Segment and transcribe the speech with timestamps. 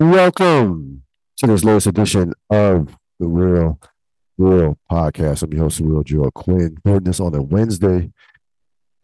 [0.00, 1.02] Welcome
[1.36, 3.78] to this latest edition of the Real
[4.38, 5.42] Deal Podcast.
[5.42, 6.78] I'm your host, Real Joe Quinn.
[6.82, 8.10] Recording this on a Wednesday.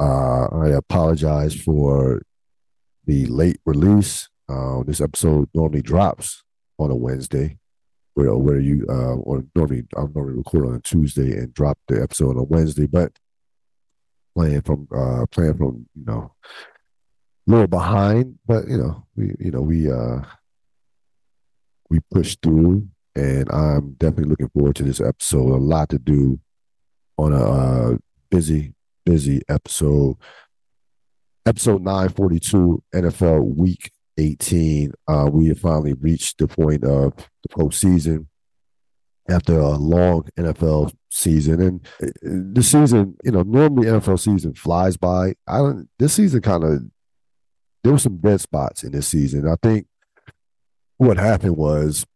[0.01, 2.23] Uh, I apologize for
[3.05, 4.31] the late release.
[4.49, 6.43] Uh, this episode normally drops
[6.79, 7.59] on a Wednesday,
[8.15, 12.03] where where you uh, or normally I'm normally record on a Tuesday and drop the
[12.03, 13.13] episode on a Wednesday, but
[14.35, 16.33] playing from uh, playing from you know
[17.47, 20.23] a little behind, but you know we you know we uh
[21.91, 25.53] we pushed through, and I'm definitely looking forward to this episode.
[25.53, 26.41] A lot to do
[27.19, 27.97] on a uh,
[28.31, 30.17] busy, busy episode.
[31.47, 34.93] Episode 942, NFL Week 18.
[35.07, 38.27] Uh, we have finally reached the point of the postseason
[39.29, 41.61] after a long NFL season.
[41.61, 45.35] And uh, the season, you know, normally NFL season flies by.
[45.47, 45.89] I don't.
[45.99, 46.83] This season kind of
[47.83, 49.47] there were some dead spots in this season.
[49.47, 49.87] I think
[50.99, 52.07] what happened was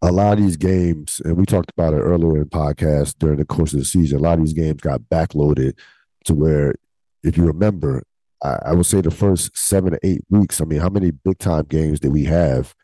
[0.00, 3.44] a lot of these games, and we talked about it earlier in podcast during the
[3.44, 5.76] course of the season, a lot of these games got backloaded
[6.24, 6.74] to where,
[7.22, 8.04] if you remember,
[8.42, 11.38] I, I would say the first seven to eight weeks, I mean, how many big
[11.38, 12.74] time games did we have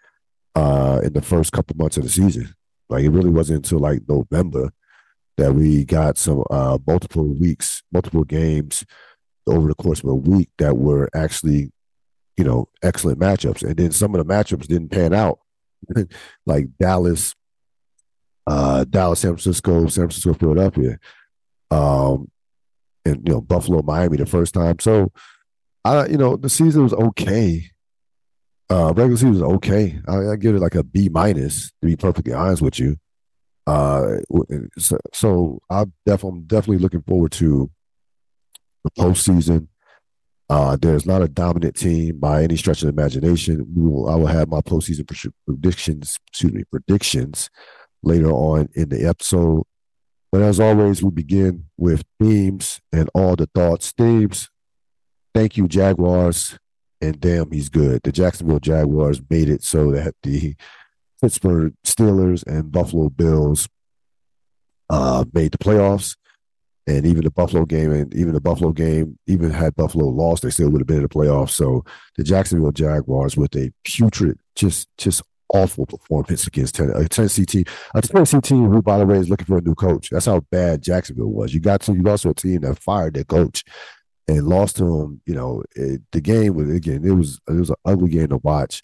[0.57, 2.53] uh, in the first couple months of the season?
[2.89, 4.73] Like, it really wasn't until like November
[5.37, 8.85] that we got some uh, multiple weeks, multiple games
[9.47, 11.71] over the course of a week that were actually
[12.37, 13.63] you know, excellent matchups.
[13.63, 15.39] And then some of the matchups didn't pan out,
[16.47, 17.35] like Dallas,
[18.47, 20.99] uh, Dallas, San Francisco, San Francisco, Philadelphia,
[21.71, 22.31] um,
[23.05, 24.79] and you know, Buffalo, Miami the first time.
[24.81, 25.13] So,
[25.85, 27.71] I, you know, the season was okay.
[28.71, 30.01] Uh, regular season was okay.
[30.09, 32.97] I, I give it like a B minus to be perfectly honest with you.
[33.67, 34.17] Uh,
[34.79, 37.71] so, so I'm definitely looking forward to
[38.85, 39.69] the postseason.
[40.51, 43.65] Uh, there's not a dominant team by any stretch of imagination.
[43.75, 45.07] Will, I will have my postseason
[45.47, 47.49] predictions, excuse me, predictions
[48.03, 49.63] later on in the episode.
[50.31, 53.93] But as always, we begin with themes and all the thoughts.
[53.93, 54.51] Themes.
[55.35, 56.59] Thank you, Jaguars,
[57.01, 58.01] and damn, he's good.
[58.05, 60.55] The Jacksonville Jaguars made it so that the
[61.21, 63.69] Pittsburgh Steelers and Buffalo Bills
[64.91, 66.17] uh, made the playoffs
[66.87, 70.51] and even the Buffalo game, and even the Buffalo game, even had Buffalo lost, they
[70.51, 71.51] still would have been in the playoffs.
[71.51, 71.85] So
[72.17, 77.65] the Jacksonville Jaguars with a putrid, just just awful performance against a uh, Tennessee team,
[77.95, 80.11] a Tennessee team who, by the way, is looking for a new coach.
[80.11, 81.55] That's how bad Jacksonville was.
[81.55, 83.65] You got to you also a team that fired their coach
[84.29, 85.21] and lost to him.
[85.27, 88.39] You know, it, the game was again, it was it was an ugly game to
[88.39, 88.83] watch.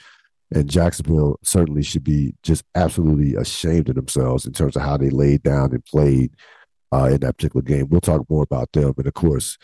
[0.52, 5.10] And Jacksonville certainly should be just absolutely ashamed of themselves in terms of how they
[5.10, 6.32] laid down and played
[6.92, 7.88] uh, in that particular game.
[7.88, 8.94] We'll talk more about them.
[8.96, 9.58] And of course,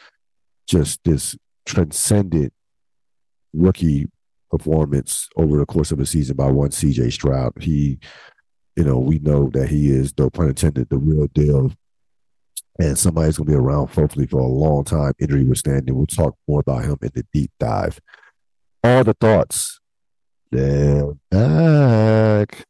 [0.66, 2.52] just this transcendent
[3.52, 4.06] rookie
[4.50, 7.52] performance over the course of a season by one CJ Stroud.
[7.60, 7.98] He,
[8.76, 11.72] you know, we know that he is, no pun intended, the real deal.
[12.78, 15.96] And somebody's going to be around, hopefully, for a long time, injury withstanding.
[15.96, 17.98] We'll talk more about him in the deep dive.
[18.84, 19.80] All the thoughts.
[20.52, 22.66] They're back.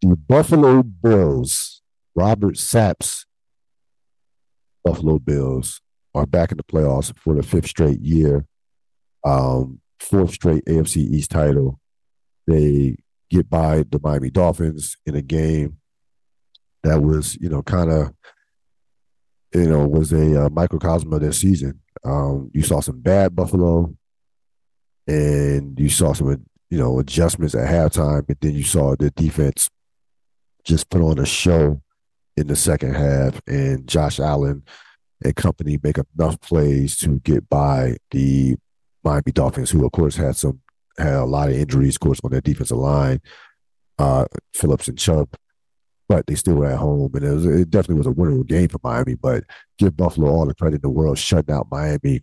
[0.00, 1.82] The Buffalo Bills,
[2.14, 3.26] Robert Saps
[4.84, 5.80] Buffalo Bills
[6.14, 8.46] are back in the playoffs for the fifth straight year,
[9.24, 11.80] um, fourth straight AFC East title.
[12.46, 12.96] They
[13.30, 15.78] get by the Miami Dolphins in a game
[16.82, 18.12] that was, you know, kind of,
[19.54, 21.80] you know, was a uh, microcosm of their season.
[22.04, 23.94] Um, you saw some bad Buffalo,
[25.06, 29.68] and you saw some, you know, adjustments at halftime, but then you saw the defense
[30.64, 31.80] just put on a show
[32.36, 34.62] in the second half, and Josh Allen
[35.24, 38.56] and company make enough plays to get by the
[39.04, 40.60] Miami Dolphins, who of course had some
[40.98, 43.20] had a lot of injuries, of course, on their defensive line,
[43.98, 45.28] uh, Phillips and Chubb,
[46.08, 48.68] but they still were at home, and it, was, it definitely was a winnable game
[48.68, 49.14] for Miami.
[49.14, 49.44] But
[49.78, 52.22] give Buffalo all the credit in the world, shutting out Miami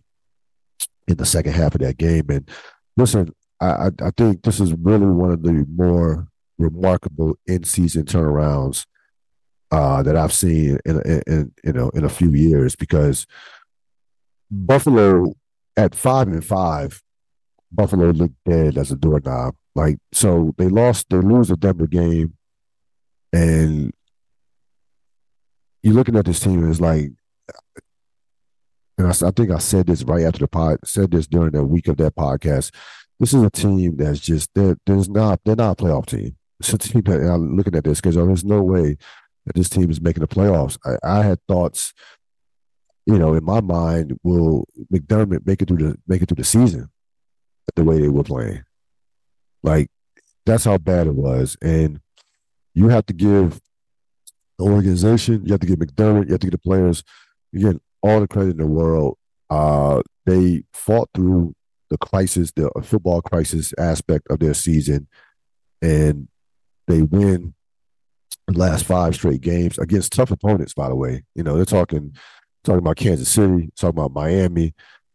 [1.08, 2.26] in the second half of that game.
[2.30, 2.48] And
[2.96, 6.28] listen, I, I think this is really one of the more
[6.58, 8.86] remarkable in-season turnarounds
[9.70, 13.26] uh, that I've seen in, in, in, you know in a few years because
[14.50, 15.34] Buffalo
[15.76, 17.02] at five and five,
[17.70, 19.54] Buffalo looked dead as a doorknob.
[19.74, 22.34] Like so, they lost, they lose the Denver game,
[23.32, 23.92] and
[25.82, 27.10] you're looking at this team and it's like,
[28.98, 31.64] and I, I think I said this right after the pod, said this during the
[31.64, 32.74] week of that podcast.
[33.18, 36.36] This is a team that's just they're, there's not they're not a playoff team.
[36.58, 38.96] It's a team that I'm looking at this because there's no way
[39.54, 40.78] this team is making the playoffs.
[40.84, 41.92] I, I, had thoughts,
[43.06, 46.44] you know, in my mind, will McDermott make it through the make it through the
[46.44, 46.90] season
[47.76, 48.64] the way they were playing?
[49.62, 49.88] Like
[50.46, 51.56] That's how bad it was.
[51.62, 52.00] And
[52.74, 53.60] you have to give
[54.58, 57.02] the organization, you have to give McDermott, you have to give the players,
[57.54, 59.18] again, all the credit in the world.
[59.48, 61.54] Uh, they fought through
[61.90, 65.08] the crisis, the football crisis aspect of their season,
[65.82, 66.28] and
[66.86, 67.54] they win
[68.48, 70.74] last five straight games against tough opponents.
[70.74, 72.14] By the way, you know they're talking
[72.64, 74.74] talking about Kansas City, talking about Miami,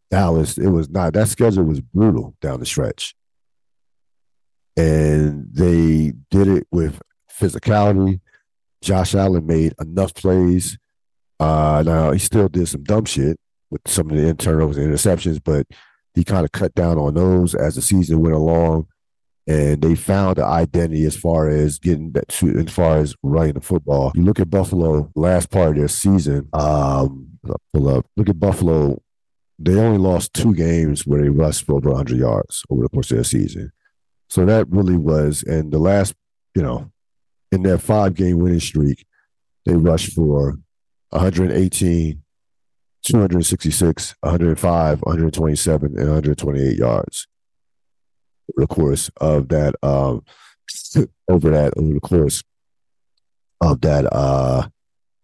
[0.10, 0.58] Dallas.
[0.58, 3.16] It was not that schedule was brutal down the stretch,
[4.78, 7.02] and they did it with
[7.32, 8.20] physicality.
[8.82, 10.78] Josh Allen made enough plays.
[11.40, 13.38] Uh, now he still did some dumb shit
[13.70, 15.68] with some of the turnovers and interceptions, but
[16.14, 18.88] he kind of cut down on those as the season went along,
[19.48, 23.54] and they found the identity as far as getting that to as far as running
[23.54, 24.12] the football.
[24.16, 26.50] You look at Buffalo last part of their season.
[26.54, 27.38] Um,
[27.74, 28.06] pull up.
[28.18, 29.02] Look at Buffalo.
[29.60, 33.12] They only lost two games where they rushed for over 100 yards over the course
[33.12, 33.72] of their season.
[34.30, 36.16] So that really was, and the last,
[36.56, 36.92] you know,
[37.52, 39.06] in their five game winning streak,
[39.66, 40.58] they rushed for
[41.12, 42.22] 118,
[43.04, 47.28] 266, 105, 127, and 128 yards
[48.56, 50.24] the course of that um
[51.30, 52.44] over that over the course
[53.62, 54.68] of that uh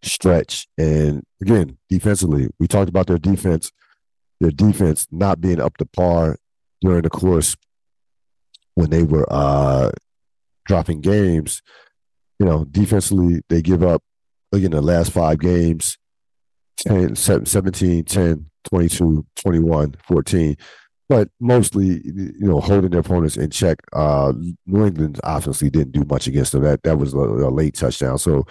[0.03, 0.67] stretch.
[0.77, 3.71] And again, defensively, we talked about their defense,
[4.39, 6.37] their defense not being up to par
[6.81, 7.55] during the course
[8.75, 9.91] when they were uh
[10.65, 11.61] dropping games.
[12.39, 14.01] You know, defensively, they give up
[14.51, 15.97] again the last five games
[16.87, 20.57] 10, 17, 10, 22, 21, 14.
[21.11, 23.79] But mostly, you know, holding their opponents in check.
[23.91, 24.31] Uh,
[24.65, 26.63] New England obviously didn't do much against them.
[26.63, 28.17] That that was a, a late touchdown.
[28.17, 28.45] So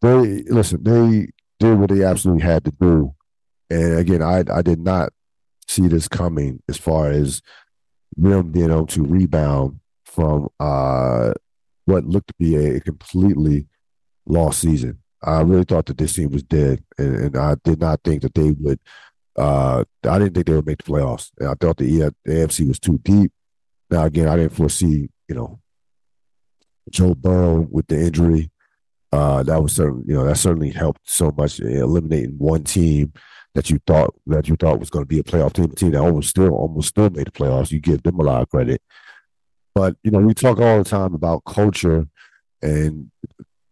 [0.00, 0.82] they listen.
[0.82, 1.28] They
[1.60, 3.14] did what they absolutely had to do.
[3.70, 5.12] And again, I I did not
[5.68, 7.40] see this coming as far as
[8.16, 11.34] them being able to rebound from uh,
[11.84, 13.68] what looked to be a completely
[14.26, 14.98] lost season.
[15.22, 18.34] I really thought that this team was dead, and, and I did not think that
[18.34, 18.80] they would.
[19.36, 21.30] Uh, I didn't think they would make the playoffs.
[21.40, 23.32] I thought the, AFC was too deep.
[23.90, 25.60] Now again, I didn't foresee, you know,
[26.90, 28.50] Joe Burrow with the injury.
[29.12, 33.12] Uh, that was certainly, you know, that certainly helped so much eliminating one team
[33.54, 35.90] that you thought that you thought was going to be a playoff team, a team
[35.90, 37.70] that almost still almost still made the playoffs.
[37.70, 38.80] You give them a lot of credit.
[39.74, 42.06] But you know, we talk all the time about culture
[42.62, 43.10] and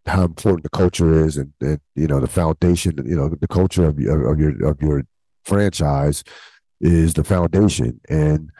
[0.06, 3.84] how important the culture is and, and you know the foundation you know the culture
[3.84, 5.04] of, of your of your
[5.44, 6.24] franchise
[6.80, 8.00] is the foundation.
[8.08, 8.50] And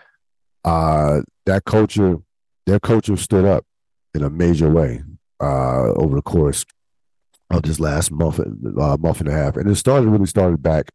[0.64, 2.18] uh that culture
[2.66, 3.64] their culture stood up
[4.14, 5.02] in a major way
[5.40, 6.64] uh over the course
[7.50, 9.56] of this last month uh, month and a half.
[9.56, 10.90] And it started really started back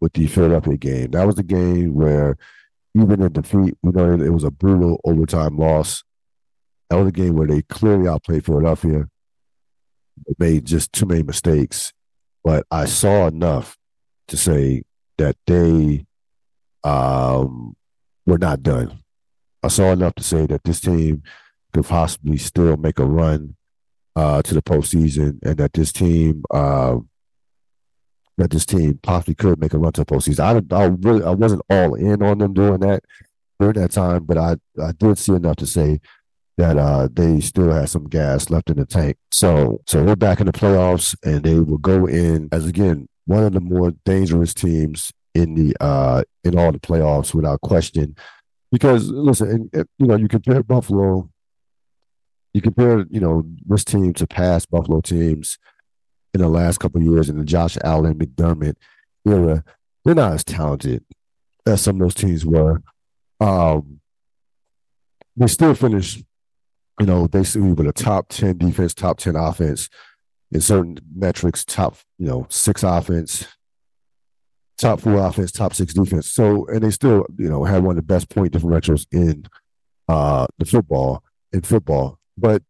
[0.00, 1.10] with the Philadelphia game.
[1.10, 2.36] That was the game where
[2.94, 6.04] even in defeat we know it was a brutal overtime loss.
[6.90, 9.08] That was a game where they clearly outplayed Philadelphia.
[10.26, 11.92] They made just too many mistakes,
[12.42, 13.76] but I saw enough
[14.28, 14.82] to say
[15.18, 16.06] that they
[16.84, 17.76] um,
[18.26, 18.98] were not done.
[19.62, 21.22] I saw enough to say that this team
[21.72, 23.56] could possibly still make a run
[24.16, 26.96] uh, to the postseason, and that this team uh,
[28.36, 30.72] that this team possibly could make a run to the postseason.
[30.72, 33.02] I, I really I wasn't all in on them doing that
[33.60, 36.00] during that time, but I I did see enough to say
[36.58, 39.16] that uh, they still had some gas left in the tank.
[39.30, 43.44] So, so we're back in the playoffs, and they will go in as again one
[43.44, 48.16] of the more dangerous teams in the uh, in all the playoffs without question.
[48.72, 51.30] Because listen, you know, you compare Buffalo,
[52.52, 55.58] you compare you know this team to past Buffalo teams
[56.34, 58.74] in the last couple years in the Josh Allen McDermott
[59.24, 59.62] era.
[60.04, 61.04] They're not as talented
[61.64, 62.82] as some of those teams were.
[63.40, 64.00] Um,
[65.36, 66.24] they still finished
[66.98, 69.88] you know, basically with a top 10 defense, top 10 offense
[70.50, 73.46] in certain metrics, top, you know, six offense,
[74.78, 76.26] top four offense, top six defense.
[76.30, 79.44] So, and they still, you know, had one of the best point differentials in
[80.08, 82.18] uh the football, in football.
[82.36, 82.62] But,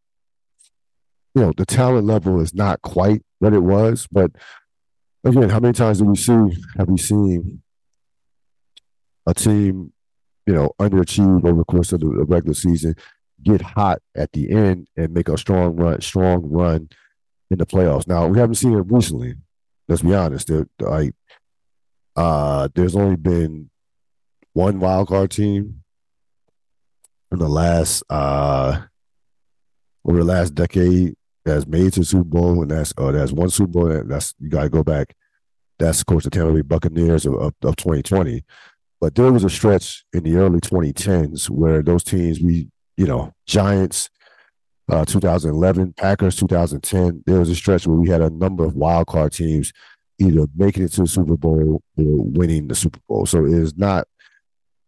[1.35, 4.08] you know, the talent level is not quite what it was.
[4.11, 4.32] But
[5.25, 7.62] again, how many times do we see, have we seen
[9.26, 9.92] a team,
[10.47, 12.94] you know, underachieve over the course of the regular season
[13.42, 16.88] get hot at the end and make a strong run, strong run
[17.50, 18.07] in the playoffs.
[18.07, 19.35] Now we haven't seen it recently.
[19.88, 20.50] Let's be honest.
[20.80, 21.14] Like,
[22.14, 23.71] uh, there's only been
[24.52, 25.83] one wild card team
[27.30, 28.80] in the last uh
[30.04, 31.14] over the last decade
[31.45, 34.02] that's made to Super Bowl, and that's uh, that's one Super Bowl.
[34.04, 35.14] That's you got to go back.
[35.78, 38.45] That's of course the Tampa Bay Buccaneers of, of, of 2020.
[39.00, 42.68] But there was a stretch in the early 2010s where those teams we
[42.99, 44.11] you know, Giants,
[44.90, 47.23] uh, 2011, Packers 2010.
[47.26, 49.73] There was a stretch where we had a number of wild card teams
[50.19, 53.25] either making it to the Super Bowl or winning the Super Bowl.
[53.25, 54.09] So it is not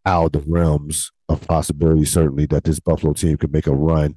[0.04, 4.16] out of the realms of possibility, certainly, that this Buffalo team could make a run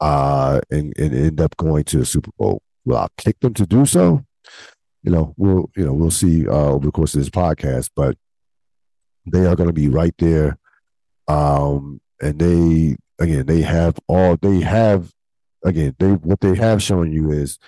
[0.00, 2.60] uh, and, and end up going to the Super Bowl.
[2.84, 4.24] Will I pick them to do so?
[5.02, 8.16] You know, we'll you know we'll see uh, over the course of this podcast, but
[9.24, 10.58] they are going to be right there,
[11.28, 15.12] um, and they again they have all they have
[15.64, 17.58] again they what they have shown you is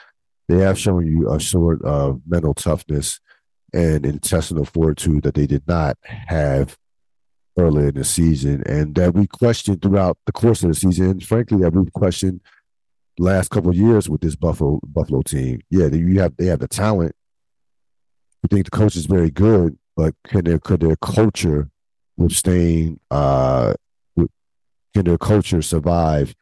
[0.49, 3.21] they have shown you a sort of mental toughness
[3.73, 6.77] and intestinal fortitude that they did not have
[7.59, 11.21] earlier in the season, and that we questioned throughout the course of the season.
[11.21, 12.41] Frankly, that we've questioned
[13.19, 15.61] last couple of years with this Buffalo Buffalo team.
[15.71, 17.15] Yeah, you have they have the talent.
[18.43, 21.69] We think the coach is very good, but can their could their culture
[22.17, 23.01] withstand?
[23.11, 23.75] Uh,
[24.99, 26.35] can their culture survive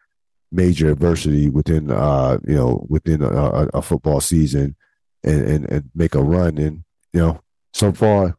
[0.52, 4.76] major adversity within uh you know within a, a football season
[5.22, 6.58] and, and and make a run?
[6.58, 7.40] And you know,
[7.72, 8.36] so far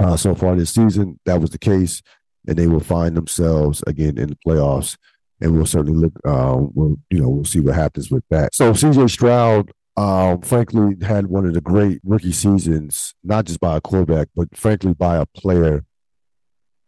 [0.00, 1.18] uh, so far this season.
[1.26, 2.02] That was the case,
[2.46, 4.96] and they will find themselves again in the playoffs.
[5.40, 6.12] And we'll certainly look.
[6.24, 8.54] Uh, we'll you know we'll see what happens with that.
[8.54, 9.08] So C.J.
[9.08, 14.28] Stroud, um, frankly, had one of the great rookie seasons, not just by a quarterback,
[14.34, 15.84] but frankly by a player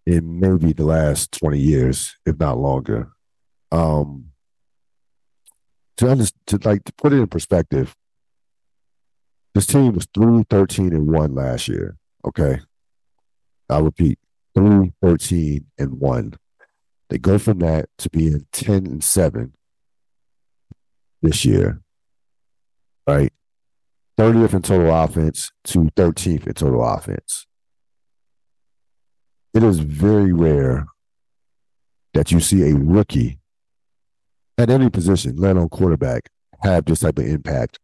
[0.06, 3.10] in maybe the last twenty years, if not longer.
[3.70, 4.26] Um,
[5.96, 7.94] to understand, to like to put it in perspective,
[9.54, 11.96] this team was 3 13 and 1 last year.
[12.24, 12.60] Okay.
[13.68, 14.18] I repeat,
[14.54, 16.34] 3, 13, and 1.
[17.10, 19.52] They go from that to being 10 and 7
[21.20, 21.82] this year.
[23.06, 23.32] Right?
[24.18, 27.46] 30th in total offense to 13th in total offense.
[29.54, 30.86] It is very rare
[32.14, 33.38] that you see a rookie
[34.58, 36.30] at any position, let alone quarterback,
[36.62, 37.78] have this type of impact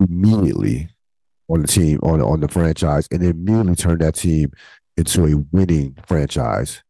[0.00, 0.88] immediately
[1.48, 4.52] on the team, on on the franchise, and immediately turn that team
[4.96, 6.82] into a winning franchise.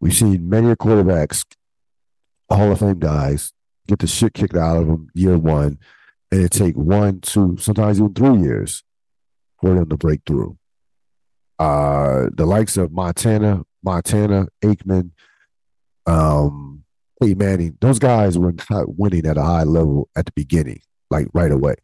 [0.00, 1.44] We've seen many quarterbacks,
[2.50, 3.52] Hall of Fame guys,
[3.86, 5.78] get the shit kicked out of them year one,
[6.30, 8.82] and it take one, two, sometimes even three years
[9.60, 10.56] for them to break through.
[11.58, 15.10] Uh, the likes of Montana, Montana, Aikman,
[16.06, 16.84] um,
[17.20, 21.28] Hey Manning, those guys were not winning at a high level at the beginning, like
[21.32, 21.76] right away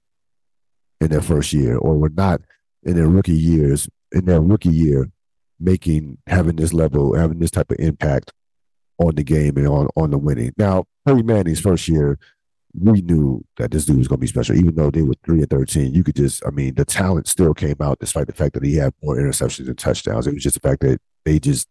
[1.00, 2.42] in their first year or were not
[2.82, 5.10] in their rookie years, in their rookie year,
[5.58, 8.32] making having this level, having this type of impact
[8.98, 10.52] on the game and on, on the winning.
[10.58, 12.18] Now, Peyton Manning's first year,
[12.74, 15.40] we knew that this dude was going to be special, even though they were three
[15.40, 15.92] and thirteen.
[15.94, 18.76] You could just, I mean, the talent still came out despite the fact that he
[18.76, 20.26] had more interceptions and touchdowns.
[20.26, 21.68] It was just the fact that they just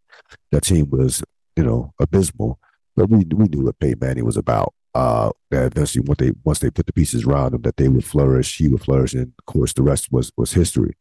[0.52, 1.24] that team was,
[1.56, 2.60] you know, abysmal.
[2.96, 6.60] But we we knew what Peyton Manning was about uh, that eventually once they once
[6.60, 9.46] they put the pieces around him, that they would flourish, he would flourish, and of
[9.46, 10.96] course the rest was was history.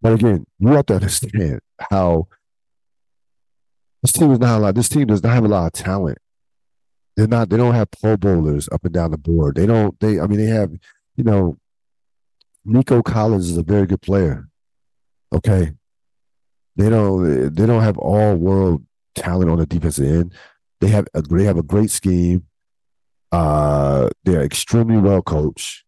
[0.00, 2.26] But again, you have to understand how
[4.02, 4.74] this team is not a lot.
[4.74, 6.18] This team does not have a lot of talent.
[7.16, 7.50] They're not.
[7.50, 9.56] They don't have Pro Bowlers up and down the board.
[9.56, 9.98] They don't.
[10.00, 10.20] They.
[10.20, 10.72] I mean, they have.
[11.16, 11.58] You know,
[12.64, 14.48] Nico Collins is a very good player.
[15.32, 15.72] Okay.
[16.76, 17.54] They don't.
[17.54, 20.34] They don't have all world talent on the defensive end.
[20.80, 22.46] They have a, they have a great scheme.
[23.30, 25.84] Uh, they're extremely well coached.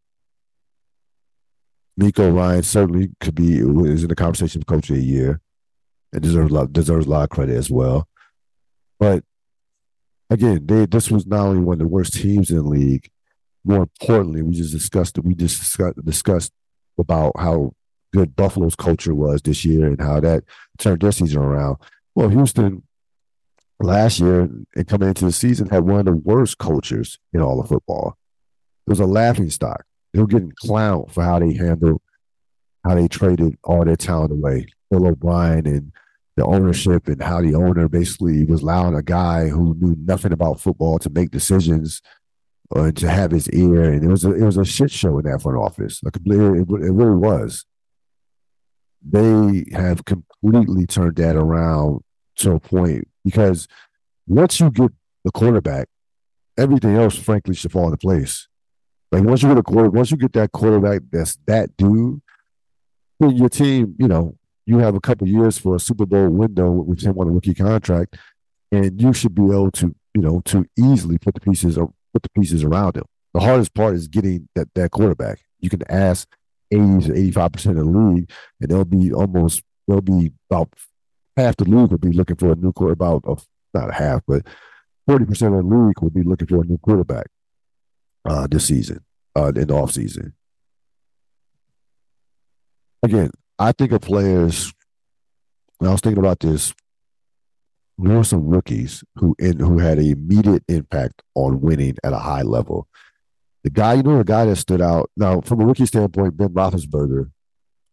[1.96, 5.40] Nico Ryan certainly could be is in the conversation of coach of the year,
[6.12, 8.08] and deserves a lot, deserves a lot of credit as well.
[8.98, 9.24] But
[10.30, 13.10] again, they this was not only one of the worst teams in the league.
[13.64, 16.52] More importantly, we just discussed we just discussed, discussed
[16.98, 17.72] about how
[18.12, 20.44] good Buffalo's culture was this year and how that
[20.78, 21.78] turned their season around.
[22.14, 22.84] Well, Houston
[23.80, 24.42] last year
[24.76, 28.16] and coming into the season had one of the worst cultures in all of football.
[28.86, 29.84] It was a laughing stock.
[30.12, 32.00] They were getting clowned for how they handled,
[32.84, 34.66] how they traded all their talent away.
[34.90, 35.92] Bill O'Brien and
[36.36, 40.60] the ownership and how the owner basically was allowing a guy who knew nothing about
[40.60, 42.02] football to make decisions
[42.70, 43.84] or to have his ear.
[43.84, 46.02] And it was a, it was a shit show in that front office.
[46.02, 47.66] Like it, it really was.
[49.06, 52.00] They have completely turned that around
[52.36, 53.68] to a point because
[54.26, 54.90] once you get
[55.24, 55.88] the quarterback,
[56.58, 58.48] everything else, frankly, should fall into place.
[59.12, 62.20] Like once you get a quarter, once you get that quarterback that's that dude,
[63.20, 67.02] your team, you know, you have a couple years for a Super Bowl window with
[67.02, 68.16] him on a rookie contract,
[68.72, 72.22] and you should be able to, you know, to easily put the pieces or put
[72.22, 73.04] the pieces around him.
[73.34, 75.40] The hardest part is getting that that quarterback.
[75.60, 76.28] You can ask
[76.70, 78.30] 80 to 85 percent of the league,
[78.60, 80.72] and they'll be almost they'll be about
[81.36, 83.20] half the league will be looking for a new quarterback.
[83.24, 84.46] Of not half, but
[85.06, 87.26] forty percent of the league will be looking for a new quarterback
[88.24, 89.04] uh, this season,
[89.36, 90.34] uh, in the off season.
[93.02, 94.72] Again, I think of players.
[95.80, 96.74] I was thinking about this.
[97.98, 102.18] There were some rookies who in, who had an immediate impact on winning at a
[102.18, 102.88] high level.
[103.62, 106.48] The guy, you know, the guy that stood out now from a rookie standpoint, Ben
[106.48, 107.30] Roethlisberger,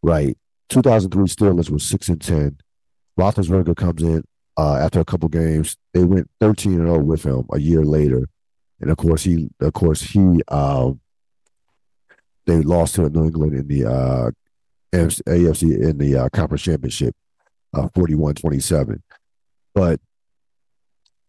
[0.02, 0.36] right?
[0.68, 2.58] 2003 Steelers was six and ten.
[3.18, 4.24] Roethlisberger comes in
[4.56, 5.76] uh, after a couple games.
[5.94, 8.28] They went 13 and 0 with him a year later,
[8.80, 11.00] and of course he, of course he, um,
[12.46, 14.30] they lost to New England in the uh,
[14.92, 17.14] AFC in the uh, conference championship,
[17.74, 19.00] uh, 41-27.
[19.74, 20.00] But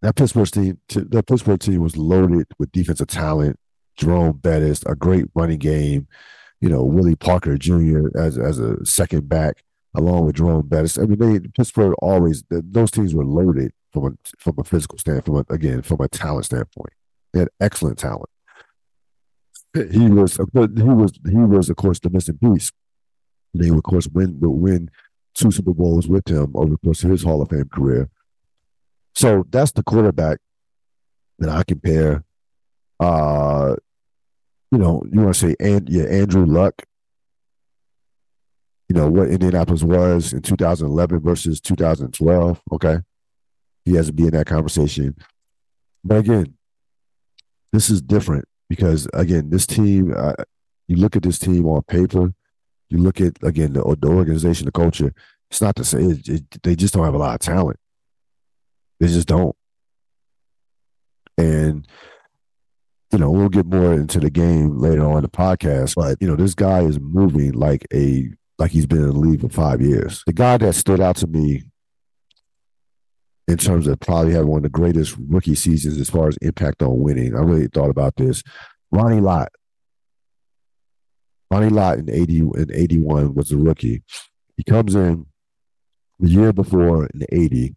[0.01, 3.57] that Pittsburgh team, that Pittsburgh team was loaded with defensive talent.
[3.95, 6.07] Jerome Bettis, a great running game.
[6.59, 8.17] You know, Willie Parker Jr.
[8.17, 9.63] as as a second back,
[9.95, 10.97] along with Jerome Bettis.
[10.97, 15.47] I mean, they Pittsburgh always those teams were loaded from a from a physical standpoint.
[15.49, 16.93] Again, from a talent standpoint,
[17.31, 18.29] they had excellent talent.
[19.73, 22.71] He was, he was, he was, of course, the missing piece.
[23.53, 24.89] They of course, win would win
[25.35, 28.09] two Super Bowls with him over the course of his Hall of Fame career.
[29.15, 30.39] So that's the quarterback
[31.39, 32.23] that I compare.
[32.99, 33.75] Uh,
[34.71, 36.83] you know, you want to say and yeah, Andrew Luck.
[38.89, 42.61] You know what Indianapolis was in 2011 versus 2012.
[42.73, 42.97] Okay,
[43.85, 45.15] he has to be in that conversation.
[46.03, 46.55] But again,
[47.71, 50.13] this is different because again, this team.
[50.15, 50.33] Uh,
[50.87, 52.33] you look at this team on paper.
[52.93, 55.13] You look at again the, the organization, the culture.
[55.49, 57.79] It's not to say it, it, they just don't have a lot of talent.
[58.99, 59.55] They just don't.
[61.37, 61.87] And
[63.11, 66.35] you know, we'll get more into the game later on the podcast, but you know,
[66.35, 70.21] this guy is moving like a like he's been in the league for five years.
[70.27, 71.63] The guy that stood out to me
[73.47, 76.83] in terms of probably having one of the greatest rookie seasons as far as impact
[76.83, 77.35] on winning.
[77.35, 78.43] I really thought about this.
[78.91, 79.49] Ronnie Lott.
[81.53, 84.01] Ronnie Lott in 80 in 81 was a rookie.
[84.57, 85.27] He comes in
[86.19, 87.75] the year before in 80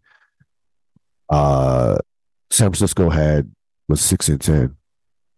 [1.29, 1.97] uh,
[2.49, 3.51] San Francisco had
[3.87, 4.77] was six and ten,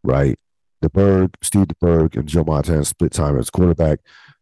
[0.04, 0.38] right?
[0.84, 4.00] DeBerg, Steve DeBerg, and Joe Montana split time as quarterback.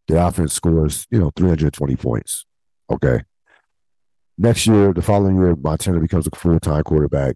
[0.08, 2.46] The offense scores, you know, 320 points.
[2.90, 3.24] Okay.
[4.38, 7.36] Next year, the following year, Montana becomes a full time quarterback.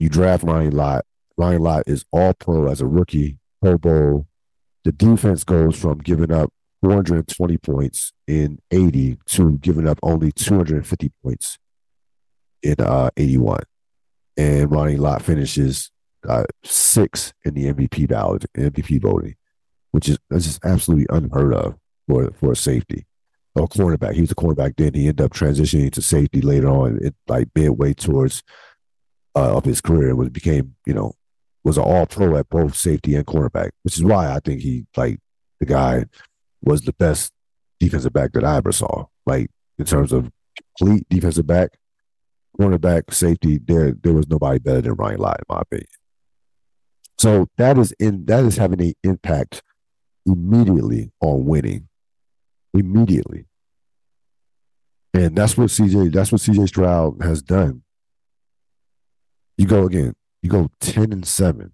[0.00, 1.04] You draft Ronnie Lott.
[1.36, 4.26] Ronnie Lott is all pro as a rookie, Pro Bowl.
[4.84, 11.10] The defense goes from giving up 420 points in 80 to giving up only 250
[11.22, 11.58] points
[12.62, 13.60] in uh, 81.
[14.36, 15.90] And Ronnie Lott finishes
[16.28, 19.34] uh, six in the MVP ballot, MVP voting,
[19.90, 23.06] which is that's just absolutely unheard of for for a safety
[23.54, 24.14] or cornerback.
[24.14, 24.94] He was a cornerback then.
[24.94, 28.42] He ended up transitioning to safety later on, it, like midway towards
[29.34, 30.14] uh, of his career.
[30.14, 31.14] Was became you know
[31.68, 34.86] was an all pro at both safety and cornerback, which is why I think he
[34.96, 35.20] like
[35.60, 36.06] the guy
[36.62, 37.32] was the best
[37.78, 39.04] defensive back that I ever saw.
[39.26, 40.30] Like in terms of
[40.78, 41.70] complete defensive back,
[42.58, 45.86] cornerback, safety, there there was nobody better than Ryan Lott, in my opinion.
[47.18, 49.62] So that is in that is having an impact
[50.24, 51.88] immediately on winning.
[52.72, 53.44] Immediately.
[55.12, 57.82] And that's what CJ, that's what CJ Stroud has done.
[59.58, 61.72] You go again, you go 10 and 7.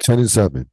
[0.00, 0.70] 10 and 7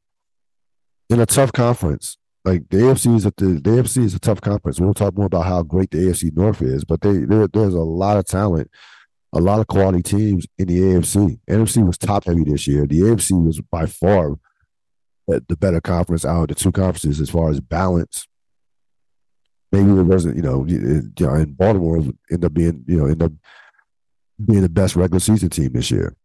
[1.10, 4.42] in a tough conference like the AFC is a the, the AFC is a tough
[4.42, 4.80] conference.
[4.80, 8.18] We'll talk more about how great the AFC North is, but they there's a lot
[8.18, 8.70] of talent,
[9.32, 11.40] a lot of quality teams in the AFC.
[11.50, 12.86] NFC was top heavy this year.
[12.86, 14.36] The AFC was by far
[15.28, 18.28] the better conference out of the two conferences as far as balance.
[19.72, 21.98] Maybe it wasn't, you know, and Baltimore
[22.30, 23.32] ended up being, you know, end up
[24.44, 26.16] being the best regular season team this year.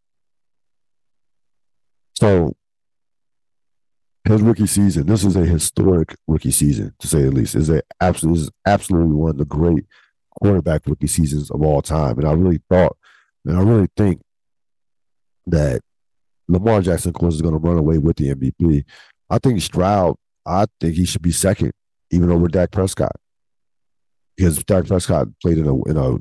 [2.15, 2.55] So
[4.25, 7.55] his rookie season, this is a historic rookie season, to say the least.
[7.55, 9.87] Is a absolutely is absolutely one of the great
[10.41, 12.19] quarterback rookie seasons of all time.
[12.19, 12.97] And I really thought,
[13.45, 14.21] and I really think
[15.47, 15.81] that
[16.49, 18.85] Lamar Jackson, of course, is going to run away with the MVP.
[19.31, 20.17] I think Stroud,
[20.47, 21.73] I think he should be second,
[22.11, 23.17] even over Dak Prescott.
[24.37, 26.17] Because Dak Prescott played in a in a,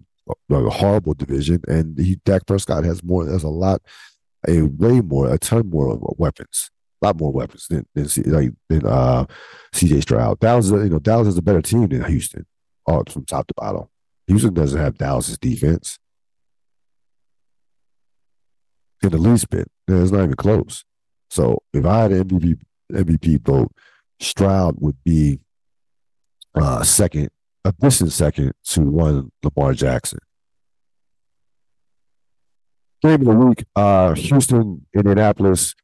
[0.49, 3.81] a horrible division, and he Dak Prescott has more, has a lot,
[4.47, 8.85] a way more, a ton more weapons a lot more weapons than than, like, than
[8.85, 9.25] uh,
[9.73, 10.39] CJ Stroud.
[10.39, 12.45] Dallas, you know, Dallas is a better team than Houston,
[12.85, 13.87] all from top to bottom.
[14.27, 15.99] Houston doesn't have Dallas's defense
[19.03, 19.69] in the least bit.
[19.87, 20.83] It's not even close.
[21.29, 22.59] So if I had an MVP
[22.91, 23.71] MVP vote,
[24.19, 25.39] Stroud would be
[26.55, 27.29] uh, second,
[27.67, 30.19] a distant second to one Lamar Jackson.
[33.01, 35.75] game of the week, uh, Houston, Indianapolis.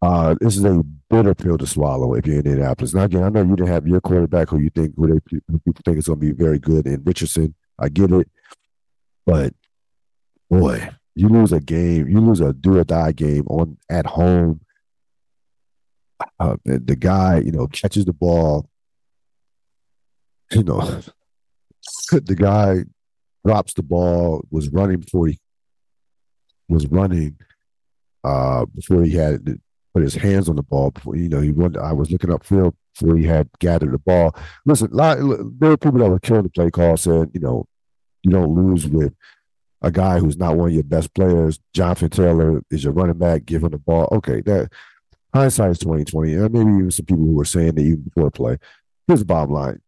[0.00, 2.94] Uh, this is a bitter pill to swallow if you're in Indianapolis.
[2.94, 5.58] Now, again, I know you didn't have your quarterback who you think who, they, who
[5.58, 7.54] people think is going to be very good in Richardson.
[7.78, 8.28] I get it,
[9.24, 9.52] but
[10.48, 14.60] boy, you lose a game, you lose a do or die game on at home.
[16.38, 18.68] Uh, the guy, you know, catches the ball.
[20.52, 21.00] You know,
[22.12, 22.84] the guy
[23.44, 25.38] drops the ball, was running before he
[26.68, 27.36] was running
[28.24, 29.60] uh, before he had
[29.94, 30.90] put his hands on the ball.
[30.90, 31.76] Before you know, he went.
[31.76, 34.34] I was looking upfield before he had gathered the ball.
[34.64, 36.96] Listen, lot, there were people that were killing the play call.
[36.96, 37.66] Said, you know,
[38.22, 39.14] you don't lose with
[39.82, 41.60] a guy who's not one of your best players.
[41.72, 43.44] Jonathan Taylor is your running back.
[43.44, 44.08] Give him the ball.
[44.12, 44.70] Okay, that
[45.34, 46.34] hindsight is twenty twenty.
[46.34, 48.58] Maybe even some people who were saying that even before play.
[49.06, 49.80] Here's the bottom line: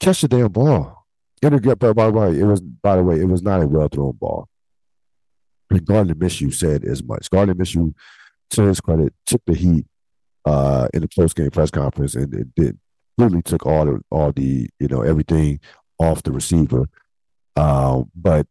[0.00, 1.06] catch the damn ball.
[1.42, 4.12] Interget, by the way, it was by the way, it was not a well thrown
[4.12, 4.48] ball.
[5.70, 7.30] And Gardner Minshew said as much.
[7.30, 7.94] Gardner Minshew,
[8.50, 9.86] to his credit, took the heat
[10.44, 12.78] uh, in the post game press conference and it did
[13.18, 15.60] really took all the all the you know everything
[15.98, 16.86] off the receiver.
[17.56, 18.46] Um, but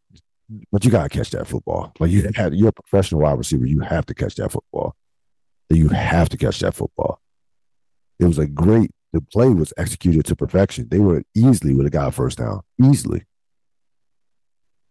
[0.71, 1.91] but you gotta catch that football.
[1.99, 4.95] Like you had you're a professional wide receiver, you have to catch that football.
[5.69, 7.19] You have to catch that football.
[8.19, 10.89] It was a great the play was executed to perfection.
[10.89, 12.61] They would easily would have got a first down.
[12.83, 13.23] Easily.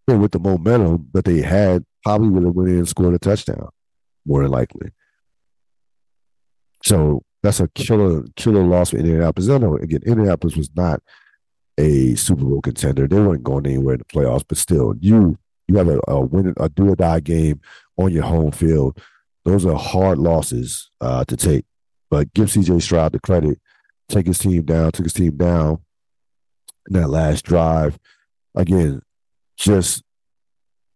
[0.09, 3.19] And with the momentum that they had, probably would have went in and scored a
[3.19, 3.69] touchdown,
[4.25, 4.93] more than likely.
[6.83, 9.51] So that's a killer, killer loss for Indianapolis.
[9.51, 11.03] I know again, Indianapolis was not
[11.77, 13.07] a Super Bowl contender.
[13.07, 15.37] They weren't going anywhere in the playoffs, but still, you
[15.69, 17.61] you have a, a win a do or die game
[17.99, 18.99] on your home field.
[19.45, 21.67] Those are hard losses uh, to take.
[22.11, 23.59] But give CJ Stroud the credit.
[24.09, 25.79] Take his team down, took his team down
[26.89, 27.99] in that last drive.
[28.55, 29.01] Again,
[29.57, 30.03] just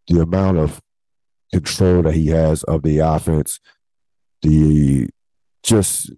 [0.09, 0.81] the amount of
[1.53, 3.61] control that he has of the offense,
[4.43, 5.09] the
[5.63, 6.13] just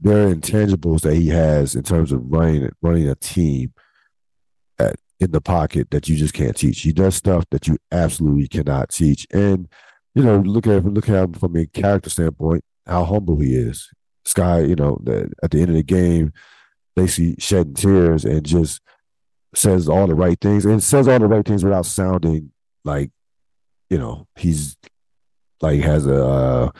[0.00, 3.72] there intangibles that he has in terms of running running a team
[4.78, 6.80] at, in the pocket that you just can't teach.
[6.82, 9.26] He does stuff that you absolutely cannot teach.
[9.32, 9.68] And
[10.14, 13.90] you know, look at look at him from a character standpoint, how humble he is.
[14.26, 16.32] Sky, you know, the, at the end of the game,
[16.96, 18.80] basically shedding tears and just
[19.54, 22.50] says all the right things and says all the right things without sounding
[22.84, 23.10] like
[23.88, 24.76] you know he's
[25.62, 26.70] like has a uh,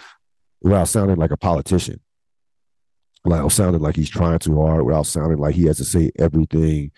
[0.61, 2.00] without sounding like a politician.
[3.24, 6.92] Without sounding like he's trying too hard without sounding like he has to say everything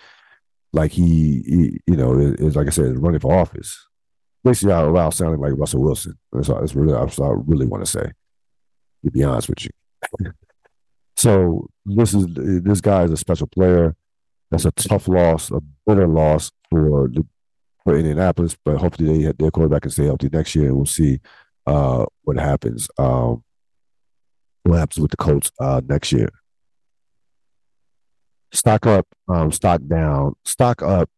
[0.75, 3.87] like he, he you know is, is, like i said running for office.
[4.45, 6.19] Basically without sounding like russell wilson.
[6.33, 8.13] That's, that's really that's what i really want to say
[9.05, 9.71] to be honest with you
[11.17, 13.97] so this is this guy is a special player
[14.51, 17.27] that's a tough loss, a bitter loss for the,
[17.85, 18.57] for Indianapolis.
[18.65, 21.21] But hopefully, they their quarterback can stay healthy next year, and we'll see
[21.67, 22.89] uh, what happens.
[22.99, 23.45] Um,
[24.63, 26.31] what happens with the Colts uh, next year?
[28.53, 31.11] Stock up, um, stock down, stock up.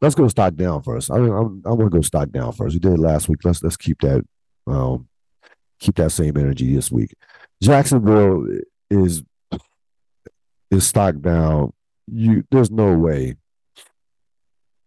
[0.00, 1.10] Let's go stock down first.
[1.10, 2.74] I mean, I'm, I'm going to go stock down first.
[2.74, 3.40] We did it last week.
[3.44, 4.24] Let's let's keep that
[4.68, 5.08] um,
[5.78, 7.14] keep that same energy this week.
[7.62, 8.46] Jacksonville
[8.90, 9.22] is
[10.70, 11.72] is stock down
[12.10, 13.34] you there's no way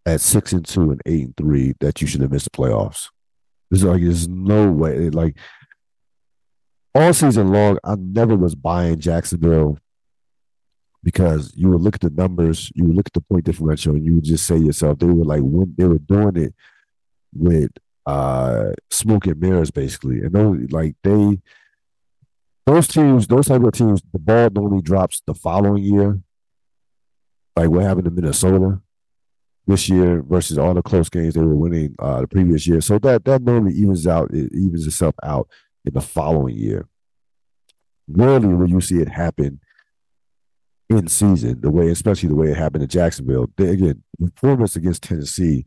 [0.06, 3.10] at six and two and eight and three that you should have missed the playoffs.
[3.70, 5.10] There's like there's no way.
[5.10, 5.38] Like
[6.94, 9.78] all season long, I never was buying Jacksonville
[11.04, 14.06] because you would look at the numbers, you would look at the point differential, and
[14.06, 16.56] you would just say to yourself, they were like when they were doing it
[17.34, 17.72] with
[18.06, 20.22] uh smoke and mirrors basically.
[20.22, 21.40] And those like they
[22.66, 26.20] those teams, those type of teams, the ball normally drops the following year
[27.56, 28.82] like what happened to Minnesota
[29.68, 32.82] this year versus all the close games they were winning uh, the previous year.
[32.82, 35.48] So that that normally evens out, it evens itself out
[35.86, 36.88] in the following year.
[38.08, 39.60] Rarely will you see it happen
[40.90, 43.48] in season, the way, especially the way it happened in Jacksonville.
[43.56, 45.66] They, again, performance against Tennessee,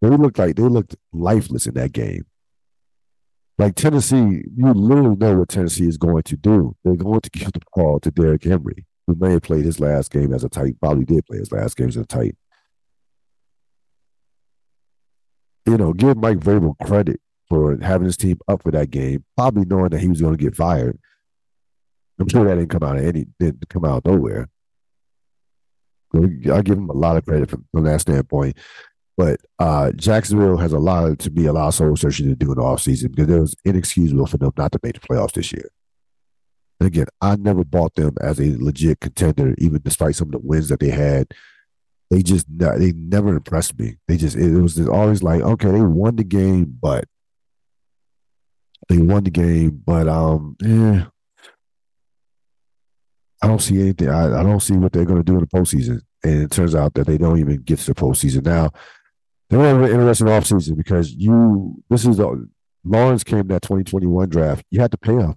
[0.00, 2.24] they looked like they looked lifeless in that game.
[3.58, 6.76] Like Tennessee, you literally know what Tennessee is going to do.
[6.84, 10.12] They're going to give the ball to Derrick Henry who may have played his last
[10.12, 12.36] game as a tight, probably did play his last game as a tight.
[15.64, 19.64] You know, give Mike Vrabel credit for having his team up for that game, probably
[19.64, 20.98] knowing that he was going to get fired.
[22.20, 24.50] I'm sure that didn't come out of any didn't come out nowhere.
[26.14, 28.58] I give him a lot of credit from, from that standpoint.
[29.18, 32.52] But uh, Jacksonville has a lot to be a lot of soul searching to do
[32.52, 35.52] in the offseason because it was inexcusable for them not to make the playoffs this
[35.52, 35.68] year.
[36.80, 40.38] And again, I never bought them as a legit contender, even despite some of the
[40.38, 41.34] wins that they had.
[42.10, 43.96] They just they never impressed me.
[44.06, 47.04] They just it was just always like, okay, they won the game, but
[48.88, 51.06] They won the game, but um, yeah,
[53.42, 54.08] I don't see anything.
[54.08, 56.00] I, I don't see what they're going to do in the postseason.
[56.24, 58.44] And it turns out that they don't even get to the postseason.
[58.44, 58.70] Now,
[59.48, 62.48] they're have an interesting offseason because you, this is the,
[62.84, 64.64] Lawrence came that 2021 draft.
[64.70, 65.36] You had to pay him.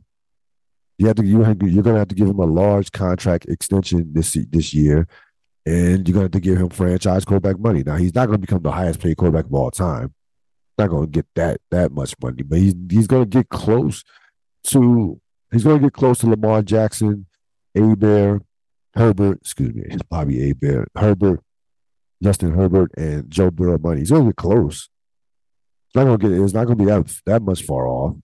[0.97, 4.13] You have to, you you're going to have to give him a large contract extension
[4.13, 5.07] this this year,
[5.65, 7.81] and you're going to have to give him franchise quarterback money.
[7.83, 10.13] Now, he's not going to become the highest paid quarterback of all time.
[10.77, 14.03] Not going to get that that much money, but he's he's going to get close
[14.65, 15.19] to
[15.51, 17.25] he's going to get close to Lamar Jackson
[17.75, 18.41] A Bear,
[18.93, 21.41] Herbert, excuse me, Bobby A Bear, Herbert,
[22.21, 23.99] Justin Herbert, and Joe Burrow money.
[23.99, 24.89] He's gonna get close.
[25.87, 26.31] It's not gonna get.
[26.31, 28.15] It's not gonna be that that much far off.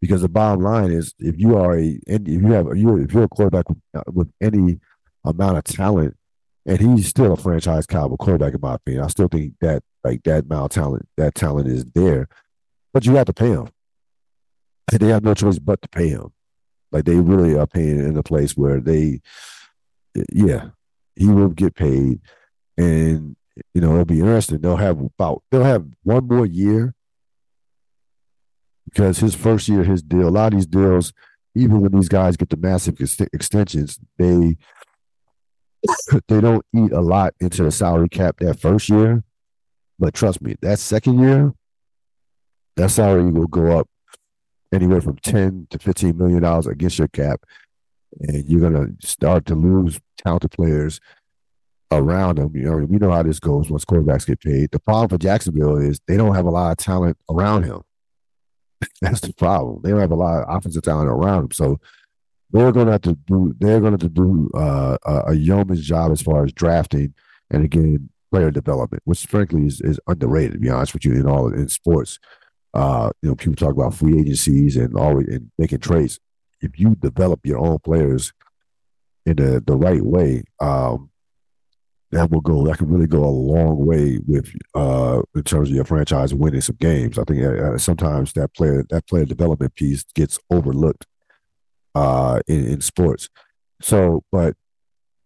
[0.00, 3.24] Because the bottom line is, if you are a, if you have, you if you're
[3.24, 4.78] a quarterback with, uh, with any
[5.24, 6.14] amount of talent,
[6.66, 9.04] and he's still a franchise caliber quarterback in my opinion.
[9.04, 12.28] I still think that like that amount of talent, that talent is there,
[12.92, 13.68] but you have to pay him.
[14.92, 16.32] And they have no choice but to pay him.
[16.92, 19.20] Like they really are paying in a place where they,
[20.30, 20.68] yeah,
[21.16, 22.20] he will get paid,
[22.76, 23.36] and
[23.72, 24.60] you know it'll be interesting.
[24.60, 26.94] They'll have about they'll have one more year
[28.86, 31.12] because his first year, his deal, a lot of these deals,
[31.54, 34.56] even when these guys get the massive ex- extensions, they
[36.28, 39.22] they don't eat a lot into the salary cap that first year.
[39.98, 41.52] But trust me, that second year,
[42.76, 43.88] that salary will go up
[44.72, 47.44] anywhere from 10 to 15 million dollars against your cap
[48.20, 51.00] and you're to start to lose talented players
[51.98, 52.50] around him.
[52.54, 54.70] You know, we know how this goes once quarterbacks get paid.
[54.70, 57.82] The problem for Jacksonville is they don't have a lot of talent around him.
[59.00, 59.80] That's the problem.
[59.82, 61.50] They don't have a lot of offensive talent around him.
[61.52, 61.80] So
[62.50, 63.54] they're going to have to do.
[63.58, 67.14] They're going to have to do uh, a, a yeoman's job as far as drafting
[67.50, 70.54] and again player development, which frankly is, is underrated.
[70.54, 72.18] To be honest with you, in all in sports,
[72.74, 76.18] uh, you know, people talk about free agencies and always and making trades.
[76.60, 78.32] If you develop your own players
[79.26, 81.10] in the, the right way, um,
[82.14, 82.64] that will go.
[82.64, 86.60] That can really go a long way with uh, in terms of your franchise winning
[86.60, 87.18] some games.
[87.18, 91.06] I think uh, uh sometimes that player that player development piece gets overlooked
[91.94, 93.28] uh, in, in sports.
[93.82, 94.54] So, but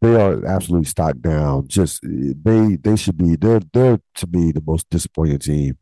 [0.01, 1.69] they are absolutely stocked down.
[1.69, 5.79] Just they they should be they're they're to me the most disappointing team